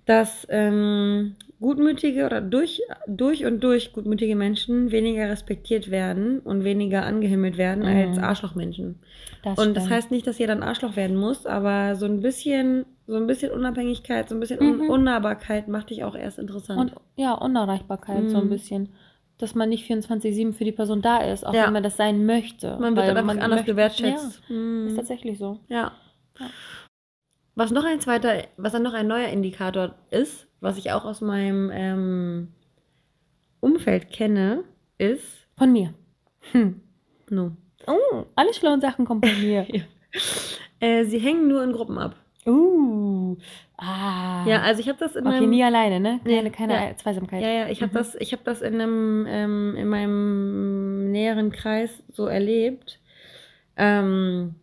[0.09, 7.05] dass ähm, gutmütige oder durch, durch und durch gutmütige Menschen weniger respektiert werden und weniger
[7.05, 8.09] angehimmelt werden Mhm.
[8.09, 8.99] als Arschlochmenschen.
[9.43, 9.95] Das Und das stimmt.
[9.95, 13.51] heißt nicht, dass jeder ein Arschloch werden muss, aber so ein bisschen, so ein bisschen
[13.51, 14.89] Unabhängigkeit, so ein bisschen Un Mhm.
[14.89, 16.79] Unnahbarkeit macht dich auch erst interessant.
[16.79, 18.49] Und ja, Unerreichbarkeit so ein Mhm.
[18.49, 18.89] bisschen.
[19.37, 21.65] Dass man nicht 24-7 für die Person da ist, auch Ja.
[21.67, 22.77] wenn man das sein möchte.
[22.79, 24.41] man wird dann einfach anders möchte- gewertschätzt.
[24.49, 24.87] Ja, Mhm.
[24.87, 25.59] ist tatsächlich so.
[25.69, 25.91] Ja.
[26.39, 26.45] Ja.
[27.59, 31.19] Was noch ein zweiter, was dann noch ein neuer Indikator ist, was ich auch aus
[31.19, 32.47] meinem ähm,
[33.59, 34.63] Umfeld kenne,
[34.97, 35.45] ist.
[35.57, 35.93] Von mir.
[36.53, 36.79] Hm.
[37.29, 37.51] No.
[37.85, 39.67] Oh, alle schlauen Sachen kommen von mir.
[40.79, 42.15] Äh, sie hängen nur in Gruppen ab.
[42.47, 43.35] uh,
[43.75, 44.45] Ah.
[44.47, 46.21] Ja, also ich habe das in okay, meinem nie alleine, ne?
[46.23, 46.95] Keine, keine ja.
[46.95, 47.41] Zweisamkeit.
[47.41, 47.97] Ja, ja, ich habe Mhm.
[47.97, 53.01] das, ich habe das in einem, ähm, in meinem näheren Kreis so erlebt,
[53.75, 54.55] ähm,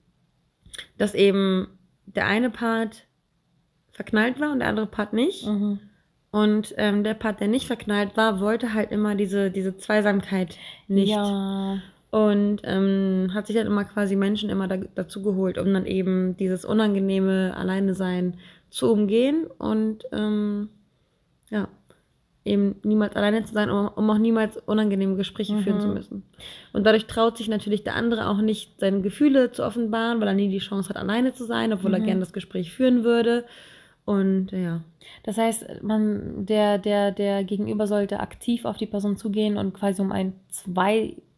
[0.96, 1.75] dass eben
[2.16, 3.04] der eine Part
[3.92, 5.46] verknallt war und der andere Part nicht.
[5.46, 5.80] Mhm.
[6.30, 11.10] Und ähm, der Part, der nicht verknallt war, wollte halt immer diese, diese Zweisamkeit nicht.
[11.10, 11.80] Ja.
[12.10, 16.36] Und ähm, hat sich dann immer quasi Menschen immer da, dazu geholt, um dann eben
[16.36, 18.34] dieses unangenehme Alleine-Sein
[18.70, 20.68] zu umgehen und ähm,
[21.50, 21.68] ja,
[22.46, 25.58] eben niemals alleine zu sein, um, um auch niemals unangenehme Gespräche Mhm.
[25.60, 26.22] führen zu müssen.
[26.72, 30.34] Und dadurch traut sich natürlich der andere auch nicht, seine Gefühle zu offenbaren, weil er
[30.34, 32.04] nie die Chance hat, alleine zu sein, obwohl er Mhm.
[32.04, 33.44] gerne das Gespräch führen würde.
[34.04, 34.82] Und ja.
[35.24, 40.00] Das heißt, man, der, der, der Gegenüber sollte aktiv auf die Person zugehen und quasi
[40.00, 40.34] um ein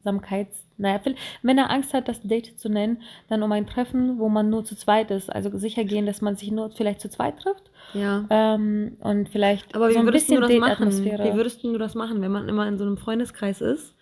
[0.03, 1.01] Zweisamkeits, naja,
[1.43, 4.65] wenn er Angst hat, das Date zu nennen, dann um ein Treffen, wo man nur
[4.65, 5.29] zu zweit ist.
[5.31, 8.25] Also sicher gehen, dass man sich nur vielleicht zu zweit trifft Ja.
[8.31, 11.05] ähm, und vielleicht Aber wie so ein würdest bisschen du das machen?
[11.05, 13.97] Wie würdest du das machen, wenn man immer in so einem Freundeskreis ist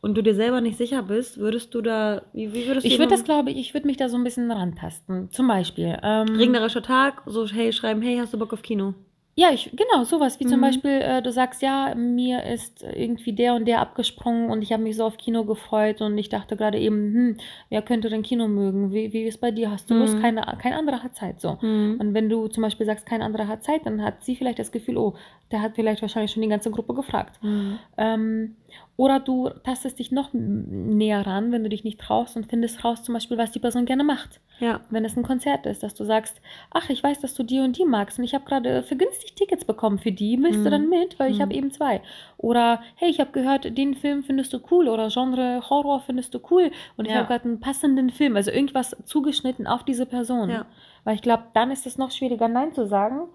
[0.00, 1.38] und du dir selber nicht sicher bist?
[1.38, 3.98] Würdest du da, wie, wie würdest du Ich würde das, glaube ich, ich würde mich
[3.98, 5.30] da so ein bisschen rantasten.
[5.32, 5.98] Zum Beispiel.
[6.02, 8.94] Ähm, regnerischer Tag, so hey, schreiben, hey, hast du Bock auf Kino?
[9.34, 10.62] Ja, ich, genau, sowas wie zum Mhm.
[10.62, 14.82] Beispiel, äh, du sagst, ja, mir ist irgendwie der und der abgesprungen und ich habe
[14.82, 17.36] mich so auf Kino gefreut und ich dachte gerade eben, hm,
[17.70, 18.92] wer könnte denn Kino mögen?
[18.92, 19.70] Wie, wie ist bei dir?
[19.70, 20.16] Hast du Lust?
[20.16, 20.20] Mhm.
[20.20, 21.56] Keine, kein anderer hat Zeit, so.
[21.62, 21.96] Mhm.
[21.98, 24.70] Und wenn du zum Beispiel sagst, kein anderer hat Zeit, dann hat sie vielleicht das
[24.70, 25.14] Gefühl, oh,
[25.50, 27.42] der hat vielleicht wahrscheinlich schon die ganze Gruppe gefragt.
[27.42, 27.78] Mhm.
[27.96, 28.56] Ähm,
[28.96, 33.02] oder du tastest dich noch näher ran, wenn du dich nicht traust und findest raus
[33.02, 34.40] zum Beispiel, was die Person gerne macht.
[34.60, 34.80] Ja.
[34.90, 37.76] Wenn es ein Konzert ist, dass du sagst, ach, ich weiß, dass du die und
[37.78, 40.70] die magst und ich habe gerade für günstig Tickets bekommen für die, willst du Mhm.
[40.70, 41.42] dann mit, weil ich Mhm.
[41.42, 42.00] habe eben zwei.
[42.36, 46.40] Oder hey, ich habe gehört, den Film findest du cool oder Genre Horror findest du
[46.50, 47.18] cool und ich Ja.
[47.18, 50.50] habe gerade einen passenden Film, also irgendwas zugeschnitten auf diese Person.
[50.50, 50.66] Ja.
[51.04, 53.28] Weil ich glaube, dann ist es noch schwieriger, Nein zu sagen.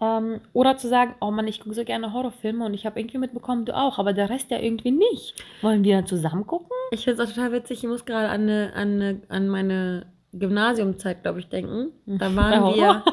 [0.00, 3.18] Ähm, oder zu sagen, oh Mann, ich gucke so gerne Horrorfilme und ich habe irgendwie
[3.18, 5.34] mitbekommen, du auch, aber der Rest ja irgendwie nicht.
[5.60, 6.70] Wollen wir dann zusammen gucken?
[6.92, 10.06] Ich finde es auch total witzig, ich muss gerade an, eine, an, eine, an meine
[10.32, 11.92] Gymnasiumzeit, glaube ich, denken.
[12.06, 12.76] Da waren Horror.
[12.76, 13.04] wir.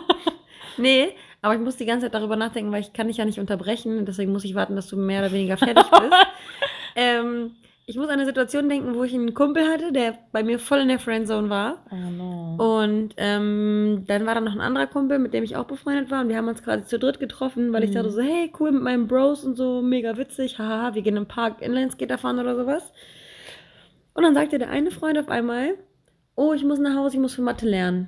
[0.78, 1.10] Nee,
[1.42, 4.06] aber ich muss die ganze Zeit darüber nachdenken, weil ich kann dich ja nicht unterbrechen.
[4.06, 6.14] Deswegen muss ich warten, dass du mehr oder weniger fertig bist.
[6.96, 7.52] ähm,
[7.88, 10.80] ich muss an eine Situation denken, wo ich einen Kumpel hatte, der bei mir voll
[10.80, 11.86] in der Friendzone war.
[11.92, 12.56] Oh no.
[12.80, 16.22] Und ähm, dann war da noch ein anderer Kumpel, mit dem ich auch befreundet war.
[16.22, 17.96] Und wir haben uns quasi zu dritt getroffen, weil ich Mhm.
[17.96, 21.28] dachte so, hey, cool mit meinen Bros und so, mega witzig, haha, wir gehen im
[21.28, 22.92] Park Inlineskater fahren oder sowas.
[24.16, 25.76] Und dann sagte der eine Freund auf einmal,
[26.36, 28.08] oh, ich muss nach Hause, ich muss für Mathe lernen.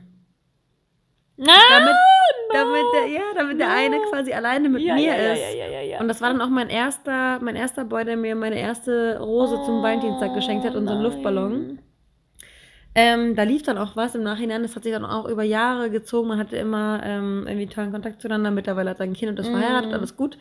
[1.40, 1.96] Ah, Damit,
[2.54, 5.40] damit der, ja, damit der eine quasi alleine mit ja, mir ja, ist.
[5.54, 6.00] Ja, ja, ja, ja.
[6.00, 9.62] Und das war dann auch mein erster, mein erster Boy, der mir meine erste Rose
[9.62, 11.52] zum Valentinstag geschenkt hat und so einen Oh, Luftballon.
[11.68, 11.80] nein.
[12.96, 14.64] Ähm, da lief dann auch was im Nachhinein.
[14.64, 16.28] Das hat sich dann auch über Jahre gezogen.
[16.30, 18.50] Man hatte immer ähm, irgendwie tollen Kontakt zueinander.
[18.50, 19.52] Mittlerweile hat er ein Kind und ist Mhm.
[19.52, 20.38] verheiratet, alles gut.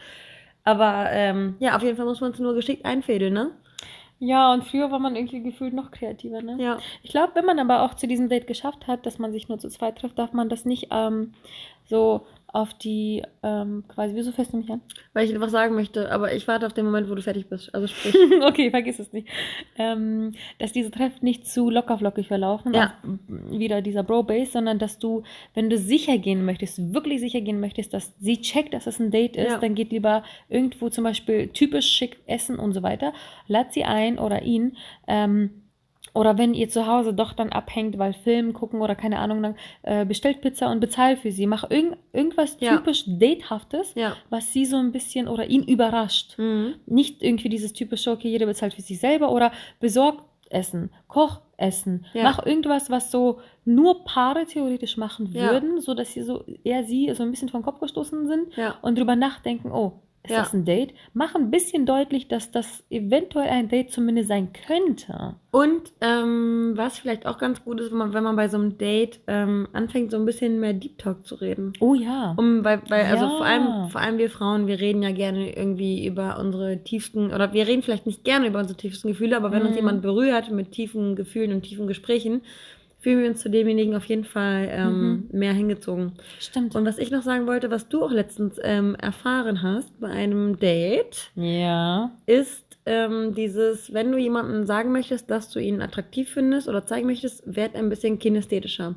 [0.64, 3.50] Aber ähm, ja, auf jeden Fall muss man es nur geschickt einfädeln, ne?
[4.18, 6.57] Ja, und früher war man irgendwie gefühlt noch kreativer, ne?
[6.59, 6.79] Ja.
[7.02, 9.59] Ich glaube, wenn man aber auch zu diesem Date geschafft hat, dass man sich nur
[9.59, 11.35] zu zweit trifft, darf man das nicht ähm,
[11.85, 14.80] so auf die, ähm, quasi, wieso fährst du mich an?
[15.12, 17.74] Weil ich einfach sagen möchte, aber ich warte auf den Moment, wo du fertig bist.
[17.74, 18.14] Also sprich.
[18.42, 19.28] okay, vergiss es nicht.
[19.76, 22.94] Ähm, dass diese Treffen nicht zu lockerflockig verlaufen, Ja.
[23.28, 25.22] wieder dieser Bro-Base, sondern dass du,
[25.54, 29.11] wenn du sicher gehen möchtest, wirklich sicher gehen möchtest, dass sie checkt, dass es ein
[29.11, 29.59] Date ist, Ja.
[29.59, 33.12] dann geht lieber irgendwo zum Beispiel typisch schick essen und so weiter,
[33.48, 35.62] lad sie ein oder ihn, ähm,
[36.16, 39.55] oder wenn ihr zu Hause doch dann abhängt, weil Film gucken oder keine Ahnung, dann
[39.83, 41.46] äh, bestellt Pizza und bezahlt für sie.
[41.46, 42.76] Mach irgend, irgendwas Ja.
[42.76, 44.14] typisch Datehaftes, ja.
[44.31, 46.38] was sie so ein bisschen oder ihn überrascht.
[46.38, 46.74] Mhm.
[46.87, 52.07] Nicht irgendwie dieses typische, okay, jeder bezahlt für sich selber oder besorgt Essen, koch Essen,
[52.14, 52.22] Ja.
[52.22, 55.50] mach irgendwas, was so nur Paare theoretisch machen Ja.
[55.50, 58.76] würden, so dass sie so eher sie so ein bisschen vom Kopf gestoßen sind Ja.
[58.83, 60.40] und drüber nachdenken, oh, ist Ja.
[60.42, 60.92] das ein Date?
[61.14, 65.36] Mach ein bisschen deutlich, dass das eventuell ein Date zumindest sein könnte.
[65.50, 68.76] Und ähm, was vielleicht auch ganz gut ist, wenn man, wenn man bei so einem
[68.76, 71.72] Date ähm, anfängt, so ein bisschen mehr Deep Talk zu reden.
[71.80, 72.34] Oh ja.
[72.36, 73.30] Um, weil, weil also Ja.
[73.36, 77.52] vor allem, vor allem wir Frauen, wir reden ja gerne irgendwie über unsere tiefsten, oder
[77.54, 79.76] wir reden vielleicht nicht gerne über unsere tiefsten Gefühle, aber wenn uns Mhm.
[79.76, 82.42] jemand berührt mit tiefen Gefühlen und tiefen Gesprächen,
[83.06, 86.14] fühlen wir uns zu demjenigen auf jeden Fall ähm, mehr hingezogen.
[86.40, 86.74] Stimmt.
[86.74, 90.58] Und was ich noch sagen wollte, was du auch letztens ähm, erfahren hast bei einem
[90.58, 92.10] Date, ja.
[92.26, 97.06] ist ähm, dieses, wenn du jemandem sagen möchtest, dass du ihn attraktiv findest oder zeigen
[97.06, 98.96] möchtest, werd ein bisschen kinästhetischer.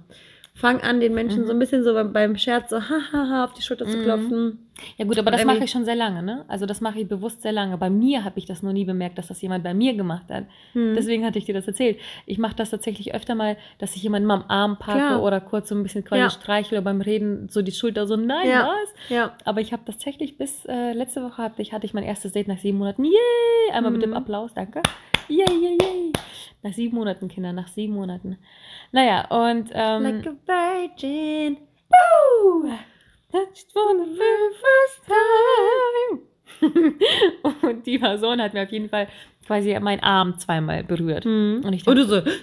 [0.56, 1.46] Fang an, den Menschen Mhm.
[1.46, 4.02] so ein bisschen so beim, beim Scherz so hahaha auf die Schulter zu Mhm.
[4.04, 4.69] klopfen.
[4.98, 6.46] Ja gut, aber das mache ich schon sehr lange, ne?
[6.48, 7.78] Also das mache ich bewusst sehr lange.
[7.78, 10.46] Bei mir habe ich das noch nie bemerkt, dass das jemand bei mir gemacht hat.
[10.74, 10.94] Hm.
[10.96, 12.00] Deswegen hatte ich dir das erzählt.
[12.26, 15.24] Ich mache das tatsächlich öfter mal, dass ich jemanden mal am Arm packe Klar.
[15.24, 16.30] oder kurz so ein bisschen quasi Ja.
[16.30, 18.68] streichle beim Reden, so die Schulter so, nein, Ja.
[18.70, 19.10] was?
[19.10, 19.34] Ja.
[19.46, 22.48] Aber ich habe tatsächlich bis äh, letzte Woche hatte ich, hatte ich mein erstes Date
[22.48, 23.06] nach sieben Monaten.
[23.06, 23.14] Yay!
[23.74, 24.16] Einmal mit dem Mhm.
[24.18, 24.82] Applaus, danke.
[25.28, 26.14] Yay, yay, yay.
[26.64, 28.38] Nach sieben Monaten, Kinder, nach sieben Monaten.
[28.92, 31.58] Naja, und ähm, Like a virgin.
[33.32, 36.20] Touched for the very first time.
[37.70, 39.08] und die Person hat mir auf jeden Fall
[39.46, 41.26] quasi meinen Arm zweimal berührt.
[41.26, 41.62] Hm.
[41.64, 42.38] Und ich Und dachte, du so,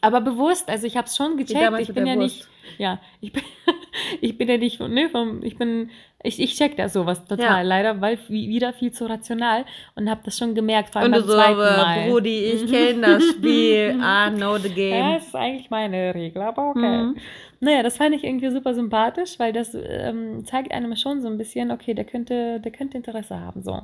[0.00, 1.80] aber bewusst, also ich habe es schon gecheckt.
[1.80, 2.18] Ich bin ja Wurst.
[2.36, 3.42] nicht, ja, ich bin,
[4.20, 5.90] ich bin ja nicht, ne, vom, ich bin,
[6.22, 7.62] ich, ich check da sowas total, Ja.
[7.62, 9.64] leider, weil wie- wieder viel zu rational
[9.94, 12.08] und habe das schon gemerkt, vor allem Und du beim so, zweiten aber, Mal.
[12.10, 14.00] Brudi, ich kenne das Spiel.
[14.00, 15.12] I know the Ja, game.
[15.14, 16.80] das ist eigentlich meine Regel, aber okay.
[17.02, 17.16] Mhm.
[17.64, 21.38] Naja, das fand ich irgendwie super sympathisch, weil das ähm, zeigt einem schon so ein
[21.38, 23.82] bisschen, okay, der könnte, der könnte Interesse haben, so.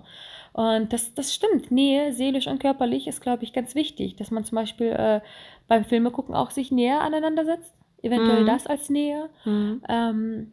[0.52, 1.70] Und das, das stimmt.
[1.70, 5.20] Nähe, seelisch und körperlich, ist, glaube ich, ganz wichtig, dass man zum Beispiel äh,
[5.68, 7.72] beim Filme gucken auch sich näher aneinander setzt.
[8.02, 8.46] Eventuell Mhm.
[8.46, 9.28] das als Nähe.
[9.44, 9.80] Hm.
[9.88, 10.52] Ähm,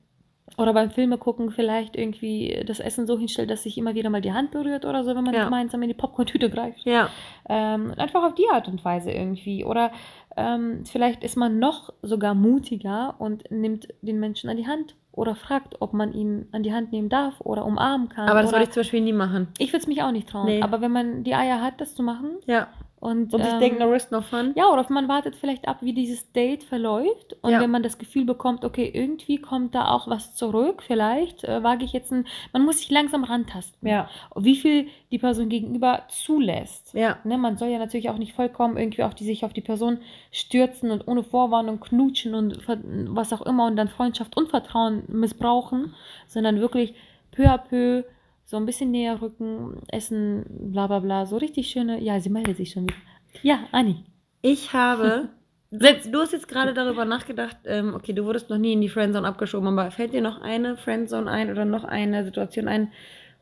[0.57, 4.21] oder beim Filme gucken vielleicht irgendwie das Essen so hinstellt, dass sich immer wieder mal
[4.21, 5.45] die Hand berührt oder so, wenn man Ja.
[5.45, 6.85] gemeinsam in die Popcorn-Tüte greift.
[6.85, 7.09] Ja.
[7.49, 9.65] Ähm, einfach auf die Art und Weise irgendwie.
[9.65, 9.91] Oder
[10.37, 15.35] ähm, vielleicht ist man noch sogar mutiger und nimmt den Menschen an die Hand oder
[15.35, 18.29] fragt, ob man ihn an die Hand nehmen darf oder umarmen kann.
[18.29, 19.47] Aber das würde ich zum Beispiel nie machen.
[19.57, 20.45] ich würde es mich auch nicht trauen.
[20.45, 20.61] Nee.
[20.61, 22.67] Aber wenn man die Eier hat, das zu machen Ja.
[23.05, 24.51] Und, Und ich ähm, denke, no risk, no fun.
[24.55, 27.35] ja, oder man wartet vielleicht ab, wie dieses Date verläuft.
[27.41, 27.61] Und Ja.
[27.61, 31.85] wenn man das Gefühl bekommt, okay, irgendwie kommt da auch was zurück, vielleicht äh, wage
[31.85, 32.25] ich jetzt ein.
[32.53, 33.87] Man muss sich langsam rantasten.
[33.87, 34.09] Ja.
[34.35, 36.93] Wie viel die Person gegenüber zulässt.
[36.93, 37.17] Ja.
[37.23, 39.99] Ne, man soll ja natürlich auch nicht vollkommen irgendwie auf die, sich auf die Person
[40.31, 45.93] stürzen und ohne Vorwarnung knutschen und was auch immer und dann Freundschaft und Vertrauen missbrauchen,
[46.27, 46.95] sondern wirklich
[47.31, 48.03] peu à peu
[48.45, 52.01] so ein bisschen näher rücken, essen, bla bla bla, so richtig schöne.
[52.01, 52.95] Ja, sie meldet sich schon wieder.
[53.41, 54.05] Ja, Anni.
[54.41, 55.29] Ich habe.
[55.71, 58.87] Selbst, du hast jetzt gerade darüber nachgedacht, ähm, okay, du wurdest noch nie in die
[58.87, 62.93] Friendzone abgeschoben, aber fällt dir noch eine Friendzone ein oder noch eine Situation ein,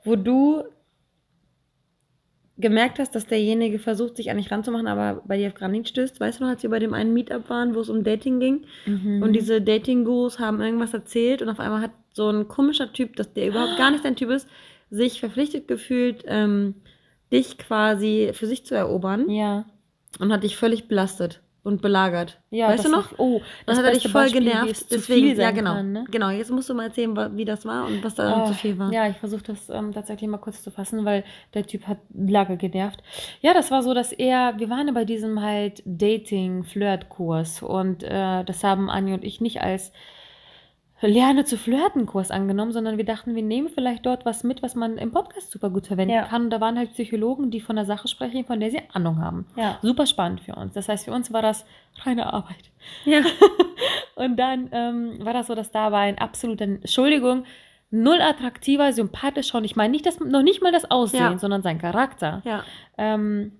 [0.03, 0.63] wo du
[2.57, 6.19] gemerkt hast, dass derjenige versucht, sich an dich ranzumachen, aber bei dir auf Granit stößt?
[6.19, 8.65] Weißt du noch, als wir bei dem einen Meetup waren, wo es um Dating ging
[8.85, 9.21] Mhm.
[9.23, 13.33] und diese Dating-Gurus haben irgendwas erzählt und auf einmal hat so ein komischer Typ, dass
[13.33, 14.47] der überhaupt gar nicht dein Typ ist,
[14.93, 16.75] sich verpflichtet gefühlt, ähm,
[17.31, 19.65] dich quasi für sich zu erobern Ja.
[20.19, 22.39] und hat dich völlig belastet und belagert.
[22.51, 23.17] Ja, weißt du das noch?
[23.19, 24.85] oh, Dann hat er dich voll Beispiel, genervt.
[24.91, 25.75] Deswegen, ja genau.
[25.75, 26.03] kann, ne?
[26.11, 28.77] Genau, jetzt musst du mal erzählen, wie das war und was da Ah, zu viel
[28.77, 28.91] war.
[28.91, 32.57] Ja, ich versuche das ähm, tatsächlich mal kurz zu fassen, weil der Typ hat lange
[32.57, 33.01] genervt.
[33.41, 38.43] Ja, das war so, dass er, wir waren ja bei diesem halt Dating-Flirt-Kurs und äh,
[38.43, 39.91] das haben Anni und ich nicht als
[41.09, 44.97] Lerne zu flirten-Kurs angenommen, sondern wir dachten, wir nehmen vielleicht dort was mit, was man
[44.97, 46.23] im Podcast super gut verwenden Ja.
[46.23, 46.43] kann.
[46.45, 49.45] Und da waren halt Psychologen, die von der Sache sprechen, von der sie Ahnung haben.
[49.55, 49.77] Ja.
[49.81, 50.73] Super spannend für uns.
[50.73, 51.65] Das heißt, für uns war das
[52.03, 52.71] reine Arbeit.
[53.05, 53.21] Ja.
[54.15, 57.45] Und dann ähm, war das so, dass da war ein absoluter, Entschuldigung,
[57.89, 61.37] null attraktiver, sympathischer und ich meine nicht das, noch nicht mal das Aussehen, Ja.
[61.37, 62.41] sondern sein Charakter.
[62.45, 62.63] ja.
[62.97, 63.51] Ähm,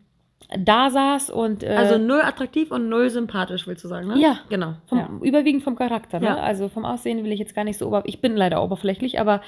[0.58, 4.20] da saß und äh, Also null attraktiv und null sympathisch, willst du sagen, ne?
[4.20, 4.40] Ja.
[4.50, 4.76] Genau.
[4.88, 5.10] vom, ja.
[5.22, 6.20] überwiegend vom Charakter.
[6.20, 6.28] Ne?
[6.28, 6.36] Ja.
[6.38, 9.42] Also vom Aussehen will ich jetzt gar nicht so ober ich bin leider oberflächlich, aber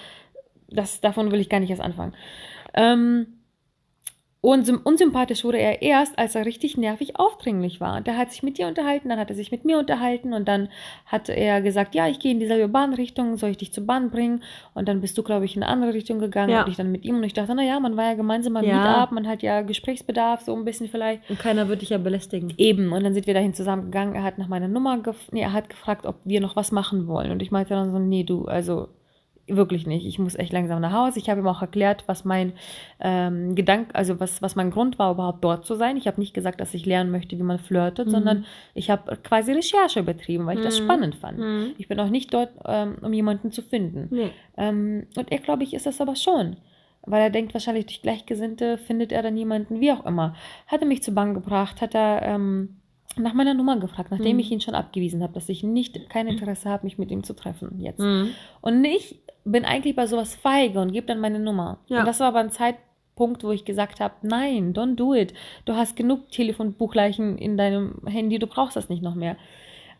[0.69, 2.13] das, davon will ich gar nicht erst anfangen.
[2.73, 3.27] Ähm,
[4.45, 8.01] und sym- unsympathisch wurde er erst, als er richtig nervig aufdringlich war.
[8.01, 10.69] Der hat sich mit dir unterhalten, dann hat er sich mit mir unterhalten und dann
[11.05, 14.43] hat er gesagt, ja, ich gehe in dieselbe Bahnrichtung, soll ich dich zur Bahn bringen?
[14.73, 16.63] Und dann bist du, glaube ich, in eine andere Richtung gegangen Ja.
[16.63, 18.81] und ich dann mit ihm und ich dachte, naja, man war ja gemeinsam beim Ja.
[18.83, 21.27] Meetup, man hat ja Gesprächsbedarf, so ein bisschen vielleicht.
[21.29, 22.53] Und keiner wird dich ja belästigen.
[22.57, 24.15] Eben, und dann sind wir dahin zusammengegangen.
[24.15, 27.07] Er hat nach meiner Nummer, gef nee, er hat gefragt, ob wir noch was machen
[27.07, 27.31] wollen.
[27.31, 28.89] Und ich meinte dann so, nee, du, also
[29.47, 30.05] wirklich nicht.
[30.05, 31.19] Ich muss echt langsam nach Hause.
[31.19, 32.53] Ich habe ihm auch erklärt, was mein
[32.99, 35.97] ähm, Gedanke, also was, was mein Grund war, überhaupt dort zu sein.
[35.97, 38.11] Ich habe nicht gesagt, dass ich lernen möchte, wie man flirtet, Mhm.
[38.11, 40.83] sondern ich habe quasi Recherche betrieben, weil ich das Mhm.
[40.85, 41.37] spannend fand.
[41.39, 41.71] Mhm.
[41.77, 44.07] Ich bin auch nicht dort, ähm, um jemanden zu finden.
[44.09, 44.31] Nee.
[44.57, 46.57] Ähm, und er, glaube ich, ist das aber schon.
[47.07, 50.33] Weil er denkt, wahrscheinlich durch Gleichgesinnte findet er dann jemanden, wie auch immer.
[50.65, 52.77] Hat er mich zu Bank gebracht, hat er ähm,
[53.17, 54.39] nach meiner Nummer gefragt, nachdem Mhm.
[54.39, 57.33] ich ihn schon abgewiesen habe, dass ich nicht kein Interesse habe, mich mit ihm zu
[57.33, 57.99] treffen jetzt.
[57.99, 58.31] Mhm.
[58.59, 61.77] Und ich bin eigentlich bei sowas feige und gebe dann meine Nummer.
[61.87, 61.99] Ja.
[61.99, 65.33] Und das war aber ein Zeitpunkt, wo ich gesagt habe, nein, don't do it.
[65.65, 69.37] Du hast genug Telefonbuchleichen in deinem Handy, du brauchst das nicht noch mehr.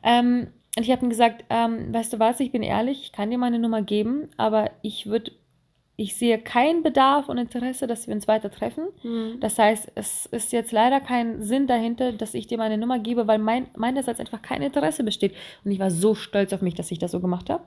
[0.04, 3.30] Ähm, und ich habe ihm gesagt, ähm, weißt du was, ich bin ehrlich, ich kann
[3.30, 5.32] dir meine Nummer geben, aber ich würde,
[5.96, 8.88] ich sehe keinen Bedarf und Interesse, dass wir uns weiter treffen.
[9.04, 9.40] Mhm.
[9.40, 13.26] Das heißt, es ist jetzt leider kein Sinn dahinter, dass ich dir meine Nummer gebe,
[13.28, 15.34] weil mein, meinerseits einfach kein Interesse besteht.
[15.64, 17.64] Und ich war so stolz auf mich, dass ich das so gemacht habe.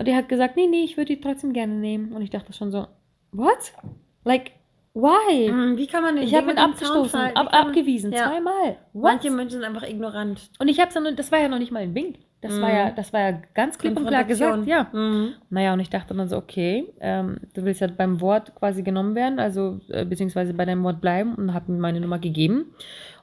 [0.00, 2.12] Und er hat gesagt, nee, nee, ich würde die trotzdem gerne nehmen.
[2.12, 2.86] Und ich dachte schon so,
[3.32, 3.74] what?
[4.24, 4.52] Like,
[4.94, 5.50] why?
[5.52, 8.28] Mhm, Wie kann man Ich habe ihn abgestoßen, ab, abgewiesen, Ja.
[8.30, 8.78] zweimal.
[8.94, 9.02] What?
[9.12, 10.50] Manche Menschen sind einfach ignorant.
[10.58, 12.16] Und ich habe dann, das war ja noch nicht mal ein Wink.
[12.40, 12.74] Das war Mhm.
[12.74, 14.88] ja, das war ja ganz klipp und klar gesagt, ja.
[14.94, 15.34] Mhm.
[15.50, 19.14] Naja, und ich dachte dann so, okay, ähm, du willst ja beim Wort quasi genommen
[19.14, 22.72] werden, also äh, beziehungsweise bei deinem Wort bleiben und hat mir meine Nummer gegeben.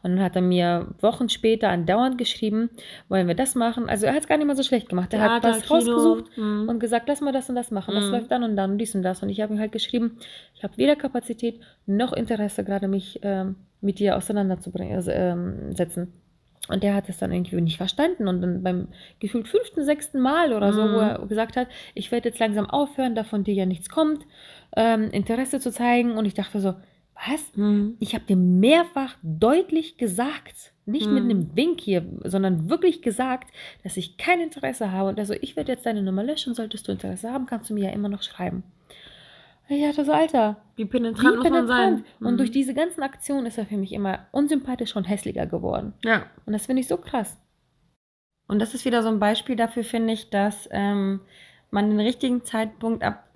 [0.03, 2.69] Und dann hat er mir Wochen später andauernd geschrieben,
[3.09, 3.89] wollen wir das machen?
[3.89, 5.13] Also er hat es gar nicht mal so schlecht gemacht.
[5.13, 6.69] Er hat Theater, was rausgesucht Mhm.
[6.69, 7.95] und gesagt, lass mal das und das machen.
[7.95, 8.11] Das Mhm.
[8.11, 9.23] läuft dann und dann und dies und das.
[9.23, 10.17] Und ich habe ihm halt geschrieben,
[10.55, 16.13] ich habe weder Kapazität noch Interesse, gerade mich ähm, mit dir auseinanderzubringen, also, ähm, setzen.
[16.69, 18.27] Und der hat es dann irgendwie nicht verstanden.
[18.27, 20.93] Und dann beim gefühlt fünften, sechsten Mal oder so, Mhm.
[20.93, 24.25] wo er gesagt hat, ich werde jetzt langsam aufhören, da von dir ja nichts kommt,
[24.75, 26.17] ähm, Interesse zu zeigen.
[26.17, 26.73] Und ich dachte so,
[27.25, 27.41] was?
[27.55, 27.95] Mhm.
[27.99, 31.29] Ich habe dir mehrfach deutlich gesagt, nicht mit Hm.
[31.29, 33.51] einem Wink hier, sondern wirklich gesagt,
[33.83, 35.09] dass ich kein Interesse habe.
[35.09, 36.53] Und also, ich werde jetzt deine Nummer löschen.
[36.53, 38.63] Solltest du Interesse haben, kannst du mir ja immer noch schreiben.
[39.69, 42.05] Ich dachte so, Alter, Wie wie penetrant muss man sein.
[42.21, 42.37] Und Mhm.
[42.37, 45.93] durch diese ganzen Aktionen ist er für mich immer unsympathischer und hässlicher geworden.
[46.05, 46.27] Ja.
[46.45, 47.37] Und das finde ich so krass.
[48.47, 51.19] Und das ist wieder so ein Beispiel dafür, finde ich, dass ähm,
[51.69, 53.26] man den richtigen Zeitpunkt ab,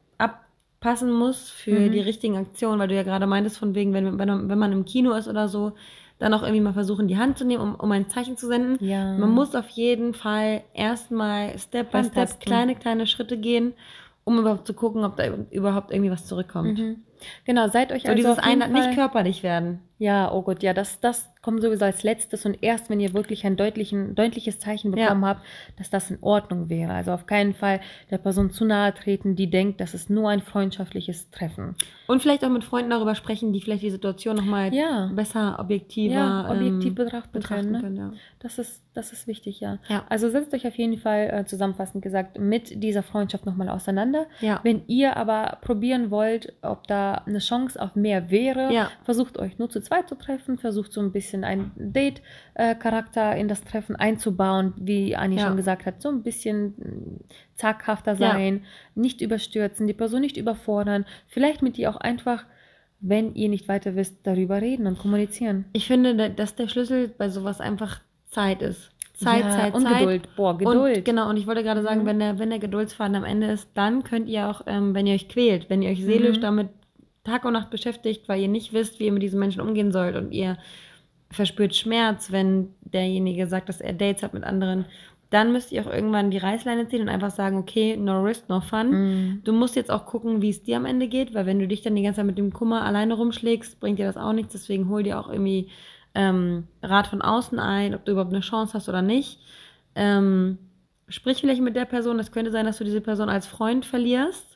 [0.82, 1.92] abpassen muss für Mhm.
[1.92, 4.72] die richtigen Aktionen, weil du ja gerade meintest, von wegen, wenn, wenn, man- wenn man
[4.72, 5.74] im Kino ist oder so,
[6.18, 8.84] dann auch irgendwie mal versuchen, die Hand zu nehmen, um, um ein Zeichen zu senden.
[8.84, 9.16] Ja.
[9.18, 13.74] Man muss auf jeden Fall erstmal Step by Step kleine, kleine Schritte gehen,
[14.24, 16.80] um überhaupt zu gucken, ob da überhaupt irgendwie was zurückkommt.
[16.80, 16.96] Mhm.
[17.46, 19.80] Genau, seid euch So also dieses auf jeden ein, Fall- nicht körperlich werden.
[19.98, 23.46] Ja, oh Gott, ja, das, das kommt sowieso als letztes und erst, wenn ihr wirklich
[23.46, 25.04] ein deutlichen, deutliches Zeichen Ja.
[25.06, 25.42] bekommen habt,
[25.78, 26.92] dass das in Ordnung wäre.
[26.94, 30.42] Also auf keinen Fall der Person zu nahe treten, die denkt, das ist nur ein
[30.42, 31.76] freundschaftliches Treffen.
[32.08, 35.12] Und vielleicht auch mit Freunden darüber sprechen, die vielleicht die Situation nochmal Ja.
[35.14, 37.72] besser, objektiver Ja, objektiv ähm, betrachten, betrachten können.
[37.74, 37.80] Ne?
[37.82, 37.98] können.
[37.98, 38.12] Ja.
[38.40, 39.78] Das ist, das ist wichtig, ja.
[39.88, 40.04] Ja.
[40.10, 44.26] Also setzt euch auf jeden Fall äh, zusammenfassend gesagt mit dieser Freundschaft nochmal auseinander.
[44.40, 44.60] Ja.
[44.64, 48.90] Wenn ihr aber probieren wollt, ob da eine Chance auf mehr wäre, Ja.
[49.04, 51.72] versucht euch nur zu zweit zu treffen, versucht so ein bisschen einen
[52.56, 55.48] Date-Charakter in das Treffen einzubauen, wie Anni Ja.
[55.48, 57.20] schon gesagt hat, so ein bisschen mm,
[57.56, 58.32] zaghafter Ja.
[58.32, 58.64] sein,
[58.96, 62.46] nicht überstürzen, die Person nicht überfordern, vielleicht mit ihr auch einfach,
[63.00, 65.66] wenn ihr nicht weiter wisst, darüber reden und kommunizieren.
[65.74, 68.92] Ich finde, da- dass der Schlüssel bei sowas einfach Zeit ist.
[69.14, 70.00] Zeit, ja, Zeit, und Zeit.
[70.00, 70.36] Geduld.
[70.36, 70.98] Boah, Geduld.
[70.98, 72.06] Und, genau, und ich wollte gerade sagen, Mhm.
[72.08, 75.14] wenn, der, wenn der Geduldsfaden am Ende ist, dann könnt ihr auch, ähm, wenn ihr
[75.14, 76.42] euch quält, wenn ihr euch seelisch Mhm.
[76.42, 76.70] damit
[77.24, 80.16] Tag und Nacht beschäftigt, weil ihr nicht wisst, wie ihr mit diesen Menschen umgehen sollt
[80.16, 80.58] und ihr
[81.30, 84.86] verspürt Schmerz, wenn derjenige sagt, dass er Dates hat mit anderen,
[85.32, 88.60] dann müsst ihr auch irgendwann die Reißleine ziehen und einfach sagen, okay, no risk, no
[88.60, 88.90] fun.
[88.90, 89.42] Mhm.
[89.46, 91.82] Du musst jetzt auch gucken, wie es dir am Ende geht, weil wenn du dich
[91.82, 94.52] dann die ganze Zeit mit dem Kummer alleine rumschlägst, bringt dir das auch nichts.
[94.52, 95.70] Deswegen hol dir auch irgendwie
[96.16, 99.40] ähm, Rat von außen ein, ob du überhaupt eine Chance hast oder nicht.
[99.96, 100.58] Ähm,
[101.08, 102.20] sprich vielleicht mit der Person.
[102.20, 104.51] Es könnte sein, dass du diese Person als Freund verlierst,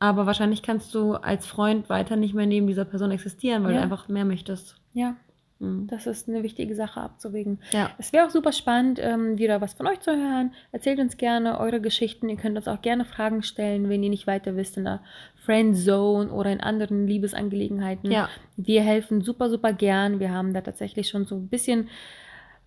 [0.00, 3.76] aber wahrscheinlich kannst du als Freund weiter nicht mehr neben dieser Person existieren, weil Ja.
[3.78, 4.76] du einfach mehr möchtest.
[4.92, 5.14] Ja,
[5.60, 5.86] Mhm.
[5.88, 7.60] das ist eine wichtige Sache abzuwägen.
[7.70, 7.90] Ja.
[7.98, 10.52] Es wäre auch super spannend, ähm, wieder was von euch zu hören.
[10.72, 12.30] Erzählt uns gerne eure Geschichten.
[12.30, 15.02] Ihr könnt uns auch gerne Fragen stellen, wenn ihr nicht weiter wisst in der
[15.44, 18.10] Friendzone oder in anderen Liebesangelegenheiten.
[18.10, 18.28] Ja.
[18.56, 20.18] Wir helfen super, super gern.
[20.18, 21.88] Wir haben da tatsächlich schon so ein bisschen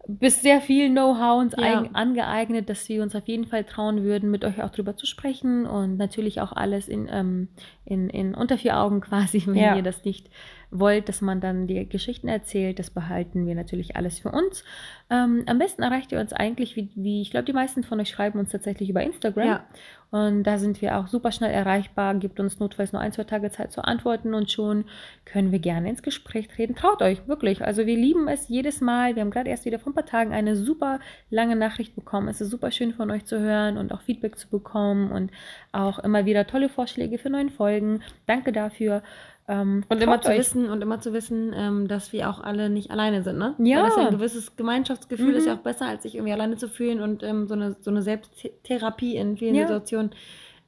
[0.07, 1.85] bis sehr viel Know-how uns Ja.
[1.93, 5.65] angeeignet, dass wir uns auf jeden Fall trauen würden, mit euch auch drüber zu sprechen
[5.65, 7.47] und natürlich auch alles in, ähm,
[7.85, 9.75] in, in unter vier Augen quasi, wenn Ja.
[9.75, 10.29] ihr das nicht
[10.73, 12.79] wollt, dass man dann die Geschichten erzählt.
[12.79, 14.63] Das behalten wir natürlich alles für uns.
[15.09, 18.09] Ähm, am besten erreicht ihr uns eigentlich, wie, wie ich glaube, die meisten von euch
[18.09, 19.47] schreiben uns tatsächlich über Instagram.
[19.47, 19.65] Ja.
[20.09, 22.13] Und da sind wir auch super schnell erreichbar.
[22.15, 24.85] Gibt uns notfalls nur ein, zwei Tage Zeit zu antworten und schon
[25.25, 26.75] können wir gerne ins Gespräch treten.
[26.75, 27.63] Traut euch, wirklich.
[27.63, 29.15] Also wir lieben es jedes Mal.
[29.15, 30.99] Wir haben gerade erst wieder vor ein paar Tagen eine super
[31.31, 32.27] lange Nachricht bekommen.
[32.27, 35.31] Es ist super schön von euch zu hören und auch Feedback zu bekommen und
[35.71, 38.03] auch immer wieder tolle Vorschläge für neue Folgen.
[38.27, 39.01] Danke dafür.
[39.47, 40.39] Ähm, Und immer zu euch.
[40.39, 43.55] wissen und immer zu wissen, ähm, dass wir auch alle nicht alleine sind, ne?
[43.57, 43.79] Ja.
[43.79, 45.35] Weil das ja ein gewisses Gemeinschaftsgefühl Mhm.
[45.35, 47.91] ist ja auch besser, als sich irgendwie alleine zu fühlen und ähm, so eine so
[47.91, 49.63] eine Selbsttherapie in vielen Ja.
[49.67, 50.11] Situationen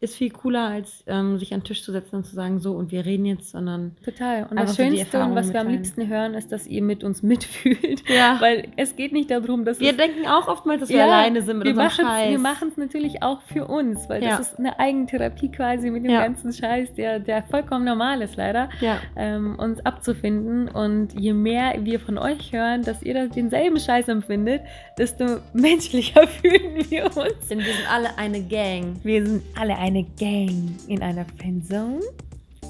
[0.05, 2.71] ist viel cooler, als ähm, sich an den Tisch zu setzen und zu sagen, so
[2.73, 4.47] und wir reden jetzt, sondern Total.
[4.49, 5.71] Und das Schönste und was wir am mitteilen.
[5.83, 8.07] liebsten hören, ist, dass ihr mit uns mitfühlt.
[8.09, 8.37] Ja.
[8.41, 11.57] Weil es geht nicht darum, dass wir denken auch oftmals, dass wir Ja, alleine sind
[11.57, 12.29] mit wir unserem Scheiß.
[12.29, 14.37] Wir machen es natürlich auch für uns, weil Ja.
[14.37, 16.23] das ist eine Eigentherapie quasi mit dem Ja.
[16.23, 18.97] ganzen Scheiß, der, der vollkommen normal ist leider, ja.
[19.15, 20.67] ähm, uns abzufinden.
[20.69, 24.61] Und je mehr wir von euch hören, dass ihr das denselben Scheiß empfindet,
[24.97, 27.47] desto menschlicher fühlen wir uns.
[27.49, 28.95] Denn wir sind alle eine Gang.
[29.03, 32.01] Wir sind alle eine Gang in einer Friendzone.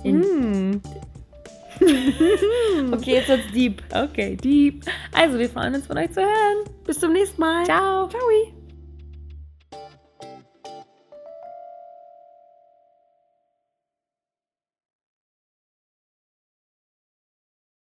[0.03, 0.81] In- Mm.
[2.93, 3.81] Okay, jetzt wird's deep.
[3.93, 4.85] Okay, deep.
[5.11, 6.63] Also, wir freuen uns von euch zu hören.
[6.85, 7.65] Bis zum nächsten Mal.
[7.65, 8.07] Ciao.
[8.07, 8.21] Ciao.